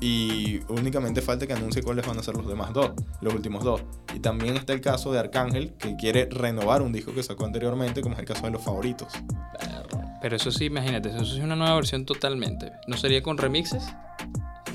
Y 0.00 0.60
únicamente 0.68 1.22
falta 1.22 1.46
que 1.46 1.54
anuncie 1.54 1.82
cuáles 1.82 2.06
van 2.06 2.18
a 2.18 2.22
ser 2.22 2.34
los 2.34 2.46
demás 2.46 2.72
dos, 2.74 2.92
los 3.22 3.34
últimos 3.34 3.64
dos. 3.64 3.82
Y 4.14 4.20
también 4.20 4.56
está 4.56 4.74
el 4.74 4.80
caso 4.80 5.12
de 5.12 5.18
Arcángel, 5.18 5.72
que 5.78 5.96
quiere 5.96 6.28
renovar 6.30 6.82
un 6.82 6.92
disco 6.92 7.14
que 7.14 7.22
sacó 7.22 7.46
anteriormente, 7.46 8.02
como 8.02 8.14
es 8.14 8.20
el 8.20 8.26
caso 8.26 8.42
de 8.42 8.50
los 8.50 8.62
favoritos. 8.62 9.08
Pero 10.20 10.36
eso 10.36 10.50
sí, 10.50 10.66
imagínate, 10.66 11.08
eso 11.08 11.20
es 11.20 11.34
una 11.34 11.56
nueva 11.56 11.74
versión 11.74 12.04
totalmente. 12.04 12.72
¿No 12.86 12.96
sería 12.96 13.22
con 13.22 13.38
remixes? 13.38 13.84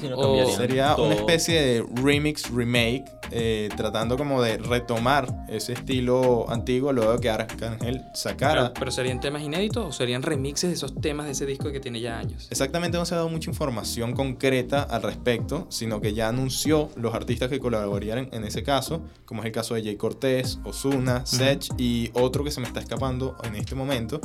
No 0.07 0.17
O 0.17 0.49
Sería 0.55 0.95
todo. 0.95 1.07
una 1.07 1.15
especie 1.15 1.61
de 1.61 1.85
remix, 2.01 2.49
remake, 2.51 3.05
eh, 3.31 3.69
tratando 3.75 4.17
como 4.17 4.41
de 4.41 4.57
retomar 4.57 5.45
ese 5.49 5.73
estilo 5.73 6.49
antiguo 6.49 6.93
luego 6.93 7.13
de 7.13 7.19
que 7.19 7.29
Arcángel 7.29 8.01
sacara. 8.13 8.61
Pero, 8.61 8.73
pero 8.79 8.91
serían 8.91 9.19
temas 9.19 9.41
inéditos 9.41 9.85
o 9.85 9.91
serían 9.91 10.21
remixes 10.21 10.69
de 10.69 10.75
esos 10.75 10.95
temas 10.95 11.25
de 11.25 11.33
ese 11.33 11.45
disco 11.45 11.71
que 11.71 11.79
tiene 11.79 11.99
ya 11.99 12.17
años. 12.19 12.47
Exactamente 12.49 12.97
no 12.97 13.05
se 13.05 13.13
ha 13.15 13.17
dado 13.17 13.29
mucha 13.29 13.49
información 13.49 14.13
concreta 14.13 14.83
al 14.83 15.03
respecto, 15.03 15.67
sino 15.69 15.99
que 16.01 16.13
ya 16.13 16.27
anunció 16.29 16.89
los 16.95 17.13
artistas 17.13 17.49
que 17.49 17.59
colaborarían 17.59 18.29
en 18.31 18.43
ese 18.43 18.63
caso, 18.63 19.01
como 19.25 19.41
es 19.41 19.47
el 19.47 19.51
caso 19.51 19.75
de 19.75 19.83
Jay 19.83 19.95
Cortés, 19.95 20.59
Osuna, 20.63 21.25
Sech 21.25 21.67
y 21.77 22.11
otro 22.13 22.43
que 22.43 22.51
se 22.51 22.61
me 22.61 22.67
está 22.67 22.79
escapando 22.79 23.35
en 23.43 23.55
este 23.55 23.75
momento. 23.75 24.19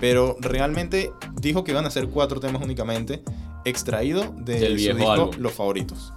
Pero 0.00 0.36
realmente 0.40 1.12
dijo 1.40 1.64
que 1.64 1.70
iban 1.70 1.86
a 1.86 1.90
ser 1.90 2.08
cuatro 2.08 2.40
temas 2.40 2.62
únicamente, 2.62 3.22
extraídos 3.64 4.28
de 4.44 4.58
Del 4.60 4.70
su 4.72 4.76
viejo 4.76 4.96
disco 4.98 5.12
álbum. 5.12 5.30
Los 5.38 5.52
Favoritos. 5.52 6.12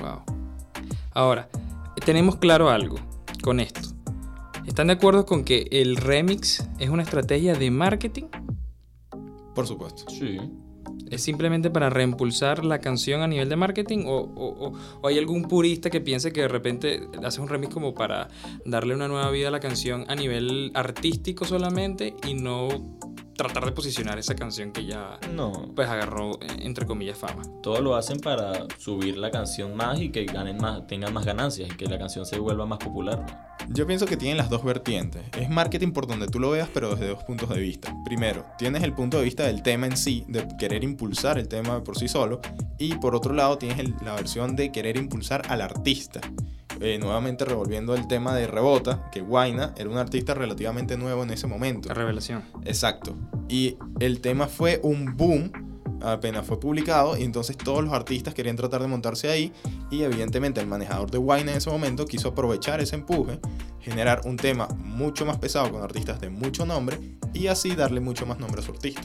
Wow. 0.00 0.20
Ahora, 1.12 1.48
tenemos 2.04 2.36
claro 2.36 2.68
algo 2.70 2.96
con 3.42 3.60
esto. 3.60 3.80
¿Están 4.66 4.88
de 4.88 4.94
acuerdo 4.94 5.24
con 5.26 5.44
que 5.44 5.68
el 5.70 5.96
remix 5.96 6.68
es 6.78 6.90
una 6.90 7.02
estrategia 7.02 7.54
de 7.54 7.70
marketing? 7.70 8.24
Por 9.54 9.66
supuesto. 9.66 10.04
Sí. 10.10 10.38
¿Es 11.10 11.22
simplemente 11.22 11.70
para 11.70 11.88
reimpulsar 11.88 12.64
la 12.64 12.80
canción 12.80 13.22
a 13.22 13.28
nivel 13.28 13.48
de 13.48 13.54
marketing? 13.56 14.04
¿O, 14.06 14.16
o- 14.18 14.66
o- 14.68 14.72
o 15.00 15.06
hay 15.08 15.18
algún 15.18 15.42
purista 15.44 15.88
que 15.88 16.00
piense 16.00 16.32
que 16.32 16.42
de 16.42 16.48
repente 16.48 17.08
haces 17.24 17.38
un 17.38 17.48
remix 17.48 17.72
como 17.72 17.94
para 17.94 18.28
darle 18.64 18.94
una 18.94 19.06
nueva 19.06 19.30
vida 19.30 19.48
a 19.48 19.50
la 19.52 19.60
canción 19.60 20.04
a 20.08 20.16
nivel 20.16 20.72
artístico 20.74 21.44
solamente 21.44 22.16
y 22.26 22.34
no 22.34 22.68
tratar 23.36 23.64
de 23.64 23.72
posicionar 23.72 24.18
esa 24.18 24.34
canción 24.34 24.72
que 24.72 24.84
ya 24.86 25.18
No. 25.32 25.52
pues 25.74 25.88
agarró 25.88 26.32
eh, 26.42 26.46
entre 26.60 26.86
comillas 26.86 27.18
fama? 27.18 27.42
Todo 27.62 27.80
lo 27.80 27.94
hacen 27.96 28.18
para 28.20 28.66
subir 28.78 29.16
la 29.18 29.30
canción 29.30 29.76
más 29.76 30.00
y 30.00 30.10
que 30.10 30.24
ganen 30.24 30.56
más, 30.58 30.86
tengan 30.86 31.12
más 31.12 31.24
ganancias 31.24 31.70
y 31.70 31.76
que 31.76 31.86
la 31.86 31.98
canción 31.98 32.24
se 32.26 32.38
vuelva 32.38 32.66
más 32.66 32.78
popular. 32.78 33.18
¿no? 33.26 33.74
Yo 33.74 33.86
pienso 33.86 34.06
que 34.06 34.16
tienen 34.16 34.36
las 34.36 34.48
dos 34.48 34.62
vertientes. 34.64 35.22
Es 35.38 35.48
marketing 35.50 35.90
por 35.92 36.06
donde 36.06 36.28
tú 36.28 36.38
lo 36.38 36.50
veas, 36.50 36.68
pero 36.72 36.90
desde 36.94 37.08
dos 37.08 37.24
puntos 37.24 37.48
de 37.48 37.58
vista. 37.60 37.92
Primero, 38.04 38.46
tienes 38.58 38.82
el 38.84 38.92
punto 38.92 39.18
de 39.18 39.24
vista 39.24 39.44
del 39.44 39.62
tema 39.62 39.86
en 39.86 39.96
sí, 39.96 40.24
de 40.28 40.46
querer 40.58 40.84
impulsar 40.84 41.38
el 41.38 41.48
tema 41.48 41.82
por 41.82 41.98
sí 41.98 42.06
solo. 42.06 42.40
Y 42.78 42.94
por 42.96 43.16
otro 43.16 43.34
lado, 43.34 43.58
tienes 43.58 43.78
el- 43.80 43.94
la 44.04 44.14
versión 44.14 44.54
de 44.54 44.70
querer 44.70 44.96
impulsar 44.96 45.42
al 45.48 45.62
artista. 45.62 46.20
Eh, 46.80 46.98
nuevamente 46.98 47.44
revolviendo 47.44 47.94
el 47.94 48.06
tema 48.06 48.34
de 48.34 48.46
Rebota, 48.46 49.08
que 49.10 49.20
Guaina 49.20 49.72
era 49.76 49.88
un 49.88 49.96
artista 49.96 50.34
relativamente 50.34 50.96
nuevo 50.96 51.22
en 51.22 51.30
ese 51.30 51.46
momento. 51.46 51.88
La 51.88 51.94
revelación. 51.94 52.42
Exacto. 52.64 53.14
Y 53.48 53.76
el 54.00 54.20
tema 54.20 54.46
fue 54.46 54.80
un 54.82 55.16
boom 55.16 55.50
apenas 56.02 56.46
fue 56.46 56.60
publicado 56.60 57.16
y 57.16 57.22
entonces 57.22 57.56
todos 57.56 57.82
los 57.82 57.92
artistas 57.92 58.34
querían 58.34 58.56
tratar 58.56 58.82
de 58.82 58.88
montarse 58.88 59.28
ahí 59.28 59.52
y 59.90 60.02
evidentemente 60.02 60.60
el 60.60 60.66
manejador 60.66 61.10
de 61.10 61.18
Wine 61.18 61.52
en 61.52 61.56
ese 61.58 61.70
momento 61.70 62.06
quiso 62.06 62.28
aprovechar 62.28 62.80
ese 62.80 62.96
empuje, 62.96 63.40
generar 63.80 64.22
un 64.24 64.36
tema 64.36 64.68
mucho 64.76 65.24
más 65.24 65.38
pesado 65.38 65.70
con 65.70 65.82
artistas 65.82 66.20
de 66.20 66.30
mucho 66.30 66.66
nombre 66.66 66.98
y 67.32 67.46
así 67.48 67.74
darle 67.74 68.00
mucho 68.00 68.26
más 68.26 68.38
nombre 68.38 68.60
a 68.60 68.64
su 68.64 68.72
artista. 68.72 69.02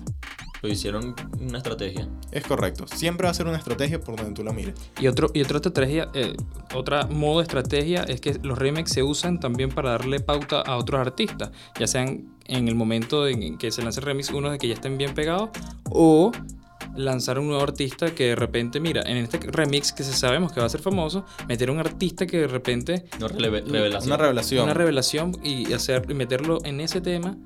Lo 0.61 0.69
hicieron 0.69 1.15
una 1.39 1.57
estrategia. 1.57 2.07
Es 2.31 2.43
correcto, 2.45 2.85
siempre 2.87 3.25
va 3.25 3.31
a 3.31 3.33
ser 3.33 3.47
una 3.47 3.57
estrategia 3.57 3.99
por 3.99 4.15
donde 4.15 4.33
tú 4.33 4.43
la 4.43 4.53
mires. 4.53 4.75
Y, 4.99 5.07
otro, 5.07 5.29
y 5.33 5.41
otra 5.41 5.57
estrategia, 5.57 6.09
eh, 6.13 6.35
otra 6.75 7.07
modo 7.07 7.39
de 7.39 7.43
estrategia 7.43 8.03
es 8.03 8.21
que 8.21 8.37
los 8.43 8.57
remix 8.57 8.91
se 8.91 9.01
usan 9.03 9.39
también 9.39 9.69
para 9.69 9.91
darle 9.91 10.19
pauta 10.19 10.61
a 10.61 10.77
otros 10.77 10.99
artistas, 11.01 11.51
ya 11.79 11.87
sean 11.87 12.35
en 12.45 12.67
el 12.67 12.75
momento 12.75 13.27
en 13.27 13.57
que 13.57 13.71
se 13.71 13.81
lance 13.81 13.99
el 14.01 14.05
remix 14.05 14.29
uno 14.31 14.51
de 14.51 14.57
que 14.57 14.67
ya 14.67 14.73
estén 14.75 14.97
bien 14.97 15.13
pegados 15.13 15.49
o 15.89 16.31
lanzar 16.95 17.39
un 17.39 17.47
nuevo 17.47 17.63
artista 17.63 18.13
que 18.13 18.25
de 18.29 18.35
repente, 18.35 18.79
mira, 18.81 19.01
en 19.05 19.17
este 19.17 19.39
remix 19.39 19.93
que 19.93 20.03
se 20.03 20.11
sabemos 20.13 20.51
que 20.51 20.59
va 20.59 20.65
a 20.65 20.69
ser 20.69 20.81
famoso, 20.81 21.25
meter 21.47 21.71
un 21.71 21.79
artista 21.79 22.25
que 22.27 22.37
de 22.39 22.47
repente 22.47 23.05
No 23.19 23.29
releve- 23.29 23.63
revelación. 23.65 24.09
Una 24.11 24.17
revelación 24.17 24.63
una 24.65 24.73
revelación 24.73 25.37
y 25.43 25.71
hacer 25.73 26.05
y 26.09 26.13
meterlo 26.13 26.57
en 26.65 26.81
ese 26.81 26.99
tema 26.99 27.37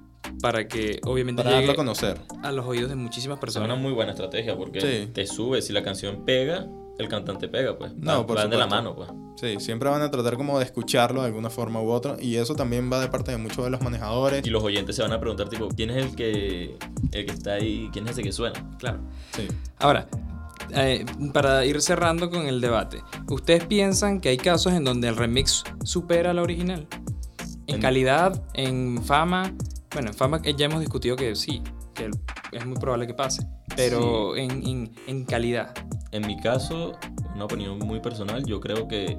para 0.42 0.68
que 0.68 1.00
obviamente 1.04 1.44
para 1.44 1.56
darlo 1.56 1.72
a 1.72 1.76
conocer. 1.76 2.20
a 2.44 2.52
los 2.52 2.66
oídos 2.66 2.90
de 2.90 2.96
muchísimas 2.96 3.38
Es 3.38 3.42
personas. 3.42 3.70
una 3.70 3.76
muy 3.76 3.92
buena 3.94 4.12
estrategia 4.12 4.56
porque 4.56 4.82
Sí. 4.82 5.12
te 5.14 5.26
sube. 5.26 5.62
Si 5.62 5.74
la 5.74 5.84
canción 5.84 6.24
pega, 6.26 6.68
el 6.98 7.08
cantante 7.10 7.48
pega, 7.48 7.78
pues. 7.78 7.94
No, 7.96 8.20
Va- 8.20 8.28
por 8.28 8.38
van 8.38 8.50
de 8.50 8.58
la 8.58 8.68
mano, 8.68 8.96
pues. 8.96 9.10
Sí, 9.38 9.60
siempre 9.60 9.90
van 9.90 10.02
a 10.02 10.10
tratar 10.10 10.38
como 10.38 10.60
de 10.60 10.66
escucharlo 10.66 11.22
de 11.22 11.28
alguna 11.28 11.50
forma 11.50 11.82
u 11.82 11.90
otra 11.90 12.16
y 12.22 12.38
eso 12.38 12.56
también 12.56 12.90
va 12.92 13.02
de 13.02 13.10
parte 13.10 13.32
de 13.32 13.38
muchos 13.38 13.66
de 13.66 13.70
los 13.70 13.82
manejadores. 13.82 14.46
Y 14.48 14.50
los 14.50 14.64
oyentes 14.64 14.96
se 14.96 15.02
van 15.02 15.12
a 15.12 15.20
preguntar, 15.20 15.50
tipo, 15.50 15.68
¿quién 15.68 15.90
es 15.90 16.06
el 16.06 16.16
que, 16.16 16.78
el 17.12 17.26
que 17.26 17.32
está 17.34 17.54
ahí? 17.56 17.90
¿Quién 17.92 18.06
es 18.06 18.12
ese 18.12 18.24
que 18.24 18.32
suena? 18.32 18.78
Claro. 18.80 19.00
Sí. 19.36 19.46
Ahora, 19.80 20.08
eh, 20.74 21.06
para 21.34 21.66
ir 21.66 21.82
cerrando 21.82 22.30
con 22.30 22.48
el 22.48 22.62
debate, 22.62 23.02
¿ustedes 23.30 23.66
piensan 23.66 24.22
que 24.22 24.30
hay 24.30 24.38
casos 24.38 24.72
en 24.72 24.86
donde 24.86 25.10
el 25.10 25.18
remix 25.18 25.66
supera 25.84 26.32
al 26.32 26.40
original? 26.40 26.88
En 27.68 27.76
En- 27.76 27.82
calidad, 27.82 28.42
en 28.54 29.04
fama. 29.04 29.54
Bueno, 29.96 30.10
en 30.10 30.14
fama 30.14 30.42
eh, 30.44 30.54
ya 30.58 30.66
hemos 30.66 30.82
discutido 30.82 31.16
que 31.16 31.36
sí, 31.38 31.62
que 31.94 32.10
es 32.52 32.66
muy 32.66 32.76
probable 32.78 33.08
que 33.08 33.14
pase. 33.14 33.48
Pero 33.78 34.36
en, 34.36 34.52
en- 34.68 34.92
en 35.08 35.24
calidad. 35.24 35.74
En 36.12 36.28
mi 36.28 36.38
caso, 36.38 36.92
una 37.34 37.46
opinión 37.46 37.80
muy 37.80 38.02
personal, 38.02 38.44
yo 38.46 38.60
creo 38.60 38.90
que 38.90 39.18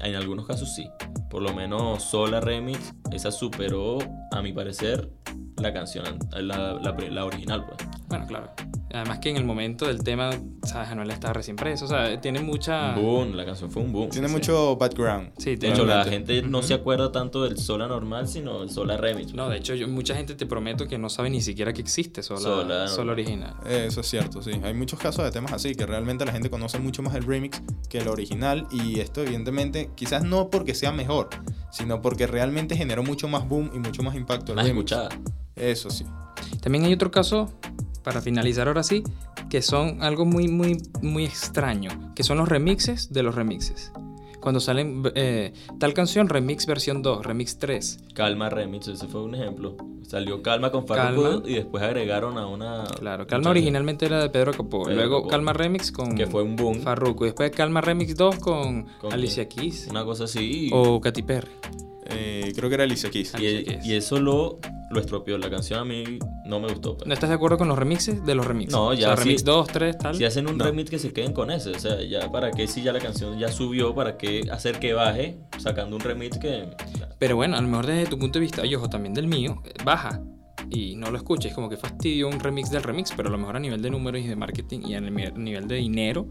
en 0.00 0.14
algunos 0.14 0.46
casos 0.46 0.72
sí. 0.72 0.88
Por 1.30 1.42
lo 1.42 1.52
menos 1.52 2.04
Sola 2.04 2.40
Remix, 2.40 2.94
esa 3.10 3.32
superó, 3.32 3.98
a 4.30 4.40
mi 4.40 4.52
parecer, 4.52 5.10
la 5.56 5.72
canción, 5.72 6.04
la, 6.30 6.74
la, 6.74 6.92
la 7.10 7.24
original, 7.24 7.66
pues. 7.66 7.88
Bueno, 8.06 8.24
claro. 8.28 8.52
Además 8.94 9.18
que 9.18 9.28
en 9.30 9.36
el 9.36 9.44
momento 9.44 9.86
del 9.88 10.04
tema, 10.04 10.30
¿sabes? 10.62 10.88
Anuel 10.88 11.10
estaba 11.10 11.32
recién 11.32 11.56
preso. 11.56 11.84
O 11.86 11.88
sea, 11.88 12.20
tiene 12.20 12.38
mucha... 12.40 12.94
Un 12.96 13.02
boom, 13.02 13.32
la 13.36 13.44
canción 13.44 13.68
fue 13.70 13.82
un 13.82 13.92
boom. 13.92 14.08
Tiene 14.10 14.28
sí. 14.28 14.34
mucho 14.34 14.76
background. 14.76 15.32
Sí, 15.38 15.56
De 15.56 15.70
hecho, 15.70 15.84
la 15.84 16.04
gente 16.04 16.42
no 16.42 16.62
se 16.62 16.74
acuerda 16.74 17.10
tanto 17.10 17.42
del 17.42 17.58
Sola 17.58 17.88
normal, 17.88 18.28
sino 18.28 18.60
del 18.60 18.70
Sola 18.70 18.96
Remix. 18.96 19.34
No, 19.34 19.48
de 19.48 19.56
hecho, 19.56 19.74
yo- 19.74 19.88
mucha 19.88 20.14
gente 20.14 20.36
te 20.36 20.46
prometo 20.46 20.86
que 20.86 20.96
no 20.96 21.08
sabe 21.08 21.28
ni 21.28 21.40
siquiera 21.40 21.72
que 21.72 21.80
existe 21.80 22.22
sola, 22.22 22.86
Sola, 22.88 23.12
original. 23.12 23.54
Eso 23.66 24.00
es 24.00 24.06
cierto, 24.06 24.40
sí. 24.42 24.52
Hay 24.62 24.74
muchos 24.74 25.00
casos 25.00 25.24
de 25.24 25.32
temas 25.32 25.52
así, 25.52 25.74
que 25.74 25.86
realmente 25.86 26.24
la 26.24 26.30
gente 26.32 26.48
conoce 26.48 26.78
mucho 26.78 27.02
más 27.02 27.14
el 27.16 27.24
remix 27.24 27.60
que 27.88 27.98
el 27.98 28.06
original 28.08 28.66
y 28.70 29.00
esto 29.00 29.22
evidentemente 29.22 29.90
quizás 29.96 30.22
no 30.22 30.50
porque 30.50 30.74
sea 30.74 30.92
mejor, 30.92 31.30
sino 31.72 32.00
porque 32.00 32.26
realmente 32.28 32.76
generó 32.76 33.02
mucho 33.02 33.26
más 33.26 33.48
boom 33.48 33.70
y 33.74 33.78
mucho 33.80 34.02
más 34.04 34.14
impacto 34.14 34.52
el 34.52 34.56
Más 34.56 34.66
remix. 34.68 34.92
escuchada. 34.92 35.08
Eso 35.56 35.90
sí. 35.90 36.04
También 36.60 36.84
hay 36.84 36.92
otro 36.92 37.10
caso, 37.10 37.52
para 38.04 38.20
finalizar 38.20 38.68
ahora 38.68 38.82
sí, 38.82 39.02
que 39.50 39.62
son 39.62 40.02
algo 40.02 40.24
muy, 40.24 40.46
muy, 40.46 40.80
muy 41.02 41.24
extraño, 41.24 42.12
que 42.14 42.22
son 42.22 42.38
los 42.38 42.48
remixes 42.48 43.12
de 43.12 43.22
los 43.22 43.34
remixes. 43.34 43.90
Cuando 44.40 44.60
salen 44.60 45.02
eh, 45.14 45.54
tal 45.78 45.94
canción, 45.94 46.28
remix 46.28 46.66
versión 46.66 47.00
2, 47.00 47.24
remix 47.24 47.58
3. 47.58 48.00
Calma 48.12 48.50
Remix, 48.50 48.88
ese 48.88 49.08
fue 49.08 49.22
un 49.22 49.34
ejemplo. 49.34 49.74
Salió 50.02 50.42
Calma 50.42 50.70
con. 50.70 50.86
Farruko 50.86 51.48
y 51.48 51.54
después 51.54 51.82
agregaron 51.82 52.36
a 52.36 52.46
una. 52.46 52.84
Claro, 53.00 53.26
Calma 53.26 53.48
originalmente 53.48 54.04
era 54.04 54.20
de 54.20 54.28
Pedro 54.28 54.52
Capó. 54.52 54.86
Luego 54.90 55.20
Capó. 55.22 55.28
Calma 55.30 55.54
Remix 55.54 55.90
con 55.90 56.14
Que 56.14 56.26
fue 56.26 56.42
un 56.42 56.56
boom. 56.56 56.82
Farruko. 56.82 57.24
Y 57.24 57.28
después 57.28 57.52
Calma 57.52 57.80
Remix 57.80 58.14
2 58.14 58.38
con, 58.38 58.82
¿Con 59.00 59.14
Alicia? 59.14 59.48
Keys. 59.48 59.86
Una 59.88 60.04
cosa 60.04 60.24
así. 60.24 60.68
O 60.74 61.00
Katy 61.00 61.22
Perry. 61.22 61.50
Eh, 62.10 62.52
creo 62.54 62.68
que 62.68 62.74
era 62.74 62.84
Alicia 62.84 63.10
Keys. 63.10 63.32
y, 63.38 63.46
Alicia 63.46 63.74
Keys. 63.74 63.86
y 63.86 63.94
eso 63.94 64.20
lo, 64.20 64.58
lo 64.90 65.00
estropeó. 65.00 65.38
La 65.38 65.48
canción 65.50 65.80
a 65.80 65.84
mí 65.84 66.04
no 66.46 66.60
me 66.60 66.68
gustó. 66.68 66.96
pues. 66.96 67.06
¿No 67.06 67.14
estás 67.14 67.30
de 67.30 67.34
acuerdo 67.36 67.56
con 67.58 67.68
los 67.68 67.78
remixes 67.78 68.24
de 68.24 68.34
los 68.34 68.46
remixes? 68.46 68.72
No, 68.74 68.88
O 68.88 68.92
ya 68.94 69.08
sea, 69.08 69.16
sí. 69.16 69.22
remix 69.24 69.44
2, 69.44 69.66
3, 69.68 69.98
tal. 69.98 70.14
Si 70.14 70.24
hacen 70.24 70.48
un 70.48 70.58
No. 70.58 70.64
remix 70.64 70.90
que 70.90 70.98
se 70.98 71.12
queden 71.12 71.32
con 71.32 71.50
ese, 71.50 71.70
o 71.70 71.78
sea, 71.78 72.02
ya 72.02 72.30
para 72.30 72.50
qué 72.50 72.66
si 72.66 72.82
ya 72.82 72.92
la 72.92 73.00
canción 73.00 73.38
ya 73.38 73.48
subió, 73.50 73.94
para 73.94 74.16
qué 74.18 74.42
hacer 74.52 74.78
que 74.78 74.92
baje 74.92 75.38
sacando 75.58 75.96
un 75.96 76.02
remix 76.02 76.38
que 76.38 76.68
Pero 77.18 77.36
bueno, 77.36 77.56
a 77.56 77.60
lo 77.62 77.68
mejor 77.68 77.86
desde 77.86 78.06
tu 78.10 78.18
punto 78.18 78.38
de 78.38 78.42
vista, 78.44 78.66
y 78.66 78.74
ojo, 78.74 78.88
también 78.90 79.14
del 79.14 79.26
mío, 79.26 79.62
eh, 79.64 79.72
baja 79.84 80.20
y 80.70 80.96
no 80.96 81.10
lo 81.10 81.16
escuches. 81.16 81.54
Como 81.54 81.68
que 81.68 81.76
fastidio 81.76 82.28
un 82.28 82.38
remix 82.40 82.70
del 82.70 82.82
remix, 82.82 83.12
pero 83.16 83.28
a 83.28 83.32
lo 83.32 83.38
mejor 83.38 83.56
a 83.56 83.60
nivel 83.60 83.80
de 83.82 83.90
números 83.90 84.20
y 84.22 84.26
de 84.28 84.36
marketing 84.36 84.80
y 84.86 84.94
a 84.94 85.00
nivel 85.00 85.32
nivel 85.42 85.66
de 85.68 85.76
dinero 85.76 86.28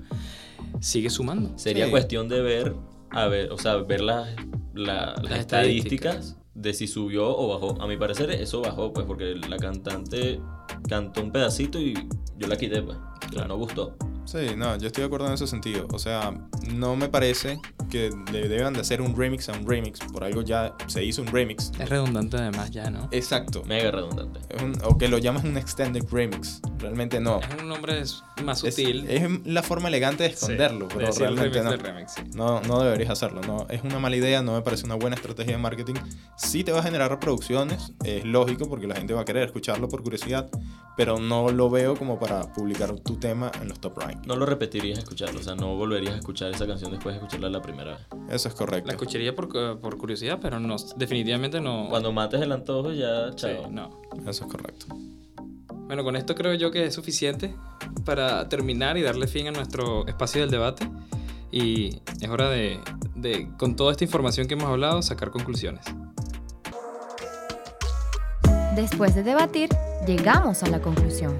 sigue 0.80 1.10
sumando. 1.10 1.58
sería 1.58 1.86
Sí. 1.86 1.92
cuestión 1.92 2.28
de 2.30 2.42
ver, 2.42 2.76
a 3.12 3.28
ver, 3.28 3.52
o 3.52 3.58
sea, 3.58 3.76
ver 3.78 4.02
las, 4.02 4.28
la- 4.74 5.14
las 5.22 5.24
Las 5.24 5.40
estadísticas 5.40 6.38
de 6.56 6.74
si 6.74 6.88
subió 6.88 7.36
o 7.36 7.48
bajó. 7.50 7.82
A 7.82 7.88
mi 7.88 7.98
parecer 7.98 8.30
eso 8.32 8.62
bajó, 8.62 8.94
pues, 8.94 9.06
porque 9.08 9.36
la 9.36 9.58
cantante 9.58 10.40
cantó 10.88 11.22
un 11.24 11.32
pedacito 11.32 11.80
y 11.80 11.94
yo 12.38 12.48
la 12.48 12.56
quité, 12.58 12.82
pues. 12.82 12.98
Claro. 13.32 13.48
No 13.48 13.58
gustó. 13.58 13.96
Sí, 14.26 14.38
no, 14.56 14.78
yo 14.78 14.88
estoy 14.88 15.02
de 15.02 15.08
acuerdo 15.08 15.28
en 15.28 15.34
ese 15.34 15.48
sentido. 15.48 15.86
O 15.92 16.00
sea, 16.00 16.34
no 16.74 16.96
me 16.96 17.10
parece 17.10 17.60
que 17.90 18.10
le 18.32 18.48
deban 18.48 18.74
de 18.74 18.80
hacer 18.80 19.02
un 19.02 19.16
remix 19.18 19.50
a 19.50 19.54
un 19.54 19.68
remix. 19.68 20.00
Por 20.00 20.24
algo 20.24 20.42
ya 20.44 20.74
se 20.88 21.04
hizo 21.04 21.22
un 21.22 21.28
remix. 21.28 21.72
Es 21.78 21.90
redundante 21.90 22.38
además 22.38 22.72
ya, 22.72 22.90
¿no? 22.90 23.10
Exacto. 23.12 23.64
Mega 23.66 23.92
redundante. 23.92 24.40
Es 24.50 24.62
un- 24.62 24.78
o 24.86 24.98
que 24.98 25.08
lo 25.10 25.18
llamas 25.18 25.44
un 25.44 25.58
extended 25.58 26.04
remix. 26.10 26.62
Realmente 26.84 27.20
no. 27.20 27.40
Es 27.40 27.62
un 27.62 27.68
nombre 27.68 28.04
más 28.44 28.64
Es, 28.64 28.76
sutil. 28.76 29.06
es 29.10 29.46
la 29.46 29.64
forma 29.64 29.88
elegante 29.88 30.24
de 30.24 30.30
Sí, 30.30 30.36
esconderlo, 30.36 30.88
de 30.88 30.96
pero 30.96 31.08
decir 31.08 31.22
realmente 31.24 31.62
remix 31.62 31.78
no. 31.78 31.84
remix, 31.88 32.12
sí. 32.14 32.22
No, 32.36 32.62
no 32.62 32.84
deberías 32.84 33.10
hacerlo, 33.10 33.42
no. 33.42 33.66
Es 33.70 33.84
una 33.84 34.00
mala 34.00 34.16
idea, 34.16 34.42
no 34.42 34.54
me 34.54 34.62
parece 34.62 34.86
una 34.86 34.96
buena 34.96 35.16
estrategia 35.16 35.54
de 35.56 35.62
marketing. 35.62 35.96
Sí 36.38 36.64
te 36.64 36.72
va 36.72 36.80
a 36.80 36.84
generar 36.84 37.10
reproducciones, 37.12 37.94
es 38.04 38.24
lógico 38.26 38.70
porque 38.70 38.88
la 38.88 38.96
gente 38.96 39.14
va 39.14 39.22
a 39.22 39.26
querer 39.26 39.44
escucharlo 39.44 39.88
por 39.90 40.04
curiosidad, 40.04 40.50
pero 40.98 41.18
no 41.20 41.50
lo 41.50 41.70
veo 41.70 41.96
como 41.96 42.20
para 42.20 42.54
publicar 42.54 42.94
tu 43.00 43.16
tema 43.16 43.52
en 43.62 43.70
los 43.70 43.80
top 43.80 43.98
rankings. 44.00 44.28
No 44.28 44.36
lo 44.36 44.46
repetirías 44.46 45.00
escucharlo, 45.00 45.40
o 45.40 45.44
sea, 45.44 45.56
no 45.56 45.76
volverías 45.76 46.14
a 46.14 46.18
escuchar 46.18 46.52
esa 46.54 46.68
canción 46.68 46.92
después 46.92 47.14
de 47.16 47.18
escucharla 47.20 47.50
la 47.50 47.62
primera 47.62 47.96
vez. 47.96 48.08
Eso 48.30 48.50
es 48.50 48.56
correcto. 48.56 48.88
La 48.88 48.94
escucharía 48.94 49.36
por, 49.36 49.48
cu- 49.50 49.80
por 49.82 49.98
curiosidad, 49.98 50.40
pero 50.42 50.60
no, 50.60 50.76
definitivamente 50.98 51.60
no. 51.62 51.88
Cuando 51.90 52.12
mates 52.12 52.42
el 52.42 52.52
antojo 52.52 52.92
ya, 52.92 53.30
Sí, 53.32 53.36
chao. 53.38 53.68
no. 53.72 54.02
Eso 54.28 54.46
es 54.46 54.52
correcto. 54.52 54.86
Bueno, 55.94 56.06
con 56.06 56.16
esto 56.16 56.34
creo 56.34 56.56
yo 56.56 56.72
que 56.72 56.86
es 56.86 56.96
suficiente 56.96 57.54
para 58.04 58.50
terminar 58.50 58.98
y 58.98 59.04
darle 59.04 59.28
fin 59.28 59.46
a 59.50 59.52
nuestro 59.52 60.08
espacio 60.08 60.42
del 60.42 60.50
debate. 60.50 60.90
Y 61.52 62.00
es 62.20 62.30
hora 62.32 62.50
de, 62.50 62.80
de, 63.14 63.48
con 63.60 63.76
toda 63.76 63.92
esta 63.92 64.04
información 64.04 64.48
que 64.48 64.56
hemos 64.56 64.70
hablado, 64.70 65.04
sacar 65.04 65.30
conclusiones. 65.30 65.86
Después 68.76 69.14
de 69.14 69.22
debatir, 69.22 69.70
llegamos 70.08 70.64
a 70.64 70.70
la 70.72 70.82
conclusión. 70.82 71.40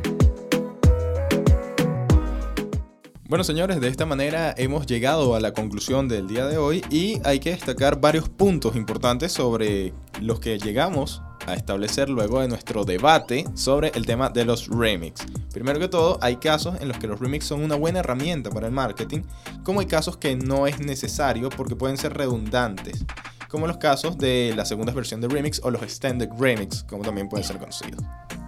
Bueno, 3.28 3.44
señores, 3.44 3.82
de 3.82 3.88
esta 3.88 4.06
manera 4.06 4.54
hemos 4.56 4.86
llegado 4.86 5.34
a 5.34 5.40
la 5.40 5.54
conclusión 5.54 6.08
del 6.08 6.28
día 6.28 6.46
de 6.46 6.60
hoy 6.60 6.84
y 6.92 7.20
hay 7.24 7.40
que 7.40 7.50
destacar 7.50 8.00
varios 8.00 8.30
puntos 8.30 8.76
importantes 8.76 9.32
sobre 9.32 9.96
los 10.22 10.40
que 10.40 10.60
llegamos 10.60 11.24
a 11.46 11.54
establecer 11.54 12.10
luego 12.10 12.42
de 12.42 12.48
nuestro 12.48 12.86
debate 12.86 13.46
sobre 13.56 13.92
el 13.96 14.06
tema 14.06 14.30
de 14.30 14.46
los 14.46 14.68
remix. 14.68 15.26
Primero 15.54 15.80
que 15.80 15.88
todo, 15.88 16.18
hay 16.22 16.38
casos 16.38 16.80
en 16.82 16.88
los 16.88 16.98
que 16.98 17.08
los 17.08 17.20
remix 17.20 17.46
son 17.46 17.64
una 17.64 17.76
buena 17.76 18.00
herramienta 18.00 18.50
para 18.50 18.68
el 18.68 18.74
marketing, 18.74 19.22
como 19.64 19.80
hay 19.80 19.86
casos 19.86 20.18
que 20.18 20.36
no 20.36 20.68
es 20.68 20.80
necesario 20.80 21.50
porque 21.50 21.76
pueden 21.76 21.98
ser 21.98 22.14
redundantes, 22.14 23.06
como 23.50 23.68
los 23.68 23.78
casos 23.78 24.18
de 24.18 24.54
la 24.56 24.66
segunda 24.66 24.94
versión 24.94 25.22
de 25.22 25.28
remix 25.28 25.62
o 25.64 25.72
los 25.72 25.82
extended 25.84 26.30
remix, 26.40 26.84
como 26.84 27.04
también 27.04 27.30
pueden 27.30 27.46
ser 27.46 27.58
conocidos. 27.58 28.02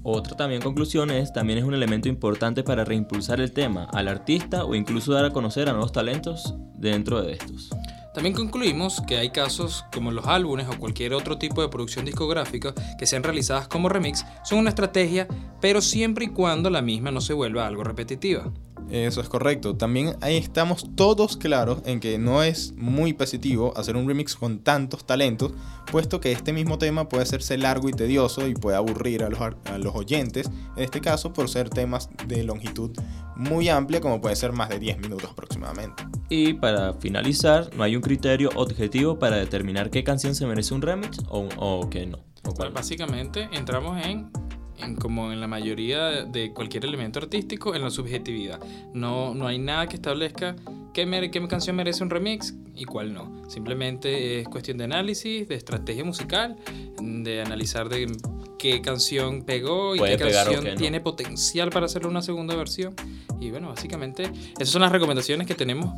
Otra 0.07 0.37
también 0.37 0.61
conclusión 0.61 1.09
es, 1.09 1.33
también 1.33 1.57
es 1.57 1.65
un 1.65 1.73
elemento 1.73 2.07
importante 2.07 2.63
para 2.63 2.85
reimpulsar 2.85 3.41
el 3.41 3.51
tema 3.51 3.87
al 3.91 4.07
artista 4.07 4.63
o 4.63 4.75
incluso 4.75 5.13
dar 5.13 5.25
a 5.25 5.33
conocer 5.33 5.67
a 5.67 5.71
nuevos 5.71 5.91
talentos 5.91 6.53
dentro 6.75 7.23
de 7.23 7.33
estos. 7.33 7.71
También 8.15 8.33
concluimos 8.33 9.01
que 9.01 9.17
hay 9.17 9.29
casos 9.29 9.83
como 9.93 10.09
los 10.09 10.25
álbumes 10.25 10.67
o 10.69 10.79
cualquier 10.79 11.13
otro 11.13 11.37
tipo 11.37 11.61
de 11.61 11.67
producción 11.67 12.05
discográfica 12.05 12.73
que 12.97 13.05
sean 13.05 13.23
realizadas 13.23 13.67
como 13.67 13.89
remix 13.89 14.25
son 14.45 14.59
una 14.59 14.69
estrategia, 14.69 15.27
pero 15.59 15.81
siempre 15.81 16.23
y 16.23 16.29
cuando 16.29 16.69
la 16.69 16.81
misma 16.81 17.11
no 17.11 17.19
se 17.19 17.33
vuelva 17.33 17.67
algo 17.67 17.83
repetitiva. 17.83 18.53
Eso 18.89 19.21
es 19.21 19.29
correcto. 19.29 19.75
También 19.75 20.15
ahí 20.21 20.37
estamos 20.37 20.87
todos 20.95 21.37
claros 21.37 21.79
en 21.85 21.99
que 21.99 22.17
no 22.17 22.43
es 22.43 22.73
muy 22.77 23.13
positivo 23.13 23.73
hacer 23.75 23.95
un 23.95 24.07
remix 24.07 24.35
con 24.35 24.59
tantos 24.59 25.05
talentos, 25.05 25.53
puesto 25.91 26.19
que 26.19 26.31
este 26.31 26.53
mismo 26.53 26.77
tema 26.77 27.09
puede 27.09 27.23
hacerse 27.23 27.57
largo 27.57 27.89
y 27.89 27.93
tedioso 27.93 28.47
y 28.47 28.53
puede 28.53 28.77
aburrir 28.77 29.23
a 29.23 29.29
los, 29.29 29.39
a 29.41 29.77
los 29.77 29.95
oyentes, 29.95 30.49
en 30.77 30.83
este 30.83 31.01
caso 31.01 31.33
por 31.33 31.49
ser 31.49 31.69
temas 31.69 32.09
de 32.27 32.43
longitud 32.43 32.91
muy 33.35 33.69
amplia, 33.69 34.01
como 34.01 34.21
puede 34.21 34.35
ser 34.35 34.51
más 34.51 34.69
de 34.69 34.79
10 34.79 34.99
minutos 34.99 35.29
aproximadamente. 35.31 36.03
Y 36.29 36.53
para 36.53 36.93
finalizar, 36.93 37.69
no 37.75 37.83
hay 37.83 37.95
un 37.95 38.01
criterio 38.01 38.49
objetivo 38.55 39.19
para 39.19 39.35
determinar 39.37 39.89
qué 39.89 40.03
canción 40.03 40.35
se 40.35 40.45
merece 40.45 40.73
un 40.73 40.81
remix 40.81 41.19
o, 41.29 41.47
o 41.57 41.89
qué 41.89 42.05
no. 42.05 42.19
O 42.43 42.53
cuál 42.53 42.69
no. 42.69 42.75
Básicamente 42.75 43.49
entramos 43.51 44.03
en, 44.05 44.31
en 44.79 44.95
como 44.95 45.31
en 45.31 45.39
la 45.41 45.47
mayoría 45.47 46.23
de 46.25 46.51
cualquier 46.51 46.85
elemento 46.85 47.19
artístico, 47.19 47.75
en 47.75 47.81
la 47.81 47.89
subjetividad. 47.89 48.59
No, 48.93 49.33
no 49.33 49.47
hay 49.47 49.57
nada 49.59 49.87
que 49.87 49.95
establezca 49.95 50.55
qué, 50.93 51.05
mere- 51.05 51.31
qué 51.31 51.45
canción 51.47 51.75
merece 51.75 52.03
un 52.03 52.09
remix 52.09 52.53
y 52.75 52.85
cuál 52.85 53.13
no. 53.13 53.49
Simplemente 53.49 54.41
es 54.41 54.47
cuestión 54.47 54.77
de 54.77 54.83
análisis, 54.85 55.47
de 55.47 55.55
estrategia 55.55 56.03
musical, 56.03 56.55
de 57.01 57.41
analizar 57.41 57.87
de 57.89 58.11
qué 58.59 58.81
canción 58.81 59.43
pegó 59.43 59.95
y 59.95 59.99
Puede 59.99 60.17
qué 60.17 60.23
canción 60.31 60.63
qué 60.63 60.71
no. 60.71 60.77
tiene 60.77 60.99
potencial 61.01 61.69
para 61.69 61.85
hacerle 61.85 62.07
una 62.09 62.21
segunda 62.21 62.55
versión. 62.55 62.93
Y 63.39 63.51
bueno, 63.51 63.67
básicamente 63.69 64.23
esas 64.55 64.69
son 64.69 64.81
las 64.81 64.91
recomendaciones 64.91 65.45
que 65.47 65.55
tenemos, 65.55 65.93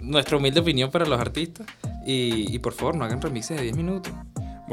nuestra 0.00 0.36
humilde 0.36 0.60
opinión 0.60 0.90
para 0.90 1.06
los 1.06 1.18
artistas. 1.20 1.66
Y, 2.06 2.54
y 2.54 2.58
por 2.58 2.74
favor, 2.74 2.96
no 2.96 3.04
hagan 3.04 3.20
remixes 3.22 3.56
de 3.56 3.62
10 3.64 3.76
minutos. 3.76 4.12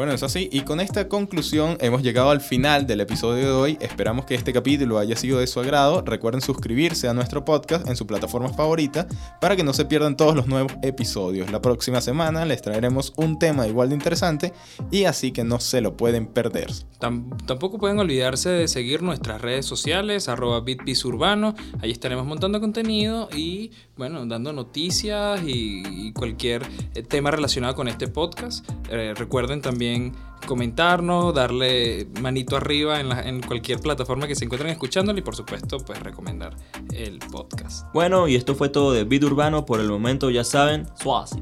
Bueno, 0.02 0.16
es 0.16 0.24
así. 0.24 0.50
Y 0.52 0.62
con 0.62 0.80
esta 0.80 1.08
conclusión 1.08 1.78
hemos 1.80 2.02
llegado 2.02 2.32
al 2.32 2.42
final 2.42 2.88
del 2.88 3.02
episodio 3.02 3.46
de 3.46 3.52
hoy. 3.52 3.78
Esperamos 3.82 4.26
que 4.26 4.34
este 4.34 4.52
capítulo 4.52 4.98
haya 4.98 5.16
sido 5.16 5.38
de 5.38 5.46
su 5.46 5.60
agrado. 5.60 6.02
Recuerden 6.02 6.42
suscribirse 6.42 7.08
a 7.08 7.14
nuestro 7.14 7.46
podcast 7.46 7.88
en 7.88 7.96
su 7.96 8.08
plataforma 8.08 8.50
favorita 8.50 9.06
para 9.40 9.56
que 9.56 9.64
no 9.64 9.74
se 9.74 9.86
pierdan 9.86 10.18
todos 10.18 10.36
los 10.36 10.48
nuevos 10.48 10.72
episodios. 10.82 11.52
La 11.52 11.62
próxima 11.62 12.02
semana 12.02 12.46
les 12.46 12.64
traeremos 12.64 13.14
un 13.16 13.38
tema 13.38 13.68
igual 13.68 13.90
de 13.90 13.94
interesante 13.94 14.54
y 14.90 15.04
así 15.04 15.32
que 15.34 15.44
no 15.44 15.60
se 15.60 15.82
lo 15.82 15.96
pueden 15.96 16.26
perder. 16.26 16.72
Tam- 17.00 17.38
tampoco 17.46 17.78
pueden 17.78 18.00
olvidarse 18.00 18.50
de 18.50 18.68
seguir 18.68 19.04
nuestras 19.04 19.40
redes 19.40 19.68
sociales, 19.68 20.30
arroba 20.30 20.62
bitpisurbano. 20.62 21.54
Ahí 21.80 21.92
estaremos 21.92 22.26
montando 22.26 22.60
contenido 22.60 23.30
y, 23.38 23.70
bueno, 24.02 24.26
dando 24.26 24.52
noticias 24.52 25.44
y, 25.44 25.84
y 26.08 26.12
cualquier 26.12 26.64
eh, 26.96 27.04
tema 27.04 27.30
relacionado 27.30 27.76
con 27.76 27.88
este 27.88 28.08
podcast. 28.08 28.68
Eh, 28.90 29.14
recuerden 29.16 29.62
también 29.62 30.14
comentarnos, 30.48 31.36
darle 31.36 32.08
manito 32.20 32.58
arriba 32.58 33.00
en, 33.00 33.10
la- 33.10 33.22
en 33.22 33.42
cualquier 33.44 33.80
plataforma 33.80 34.26
que 34.26 34.34
se 34.34 34.46
encuentren 34.46 34.72
escuchándolo 34.72 35.20
y, 35.20 35.22
por 35.22 35.36
supuesto, 35.36 35.78
pues 35.86 36.00
recomendar 36.00 36.56
el 36.92 37.20
podcast. 37.20 37.86
Bueno, 37.94 38.28
y 38.28 38.36
esto 38.36 38.56
fue 38.56 38.70
todo 38.70 38.92
de 38.92 39.04
Beat 39.04 39.24
Urbano. 39.24 39.68
Por 39.68 39.80
el 39.80 39.88
momento, 39.90 40.32
ya 40.32 40.44
saben, 40.44 40.88
Swazi. 41.00 41.40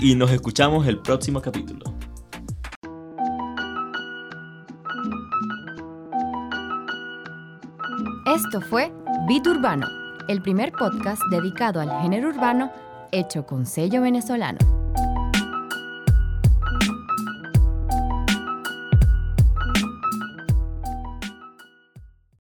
Y 0.00 0.16
nos 0.16 0.32
escuchamos 0.32 0.88
el 0.88 0.98
próximo 0.98 1.40
capítulo. 1.40 1.84
Esto 8.26 8.60
fue 8.60 8.92
Beat 9.28 9.46
Urbano, 9.46 9.86
el 10.28 10.42
primer 10.42 10.72
podcast 10.72 11.22
dedicado 11.30 11.80
al 11.80 12.02
género 12.02 12.28
urbano 12.28 12.72
hecho 13.12 13.46
con 13.46 13.66
sello 13.66 14.02
venezolano. 14.02 14.81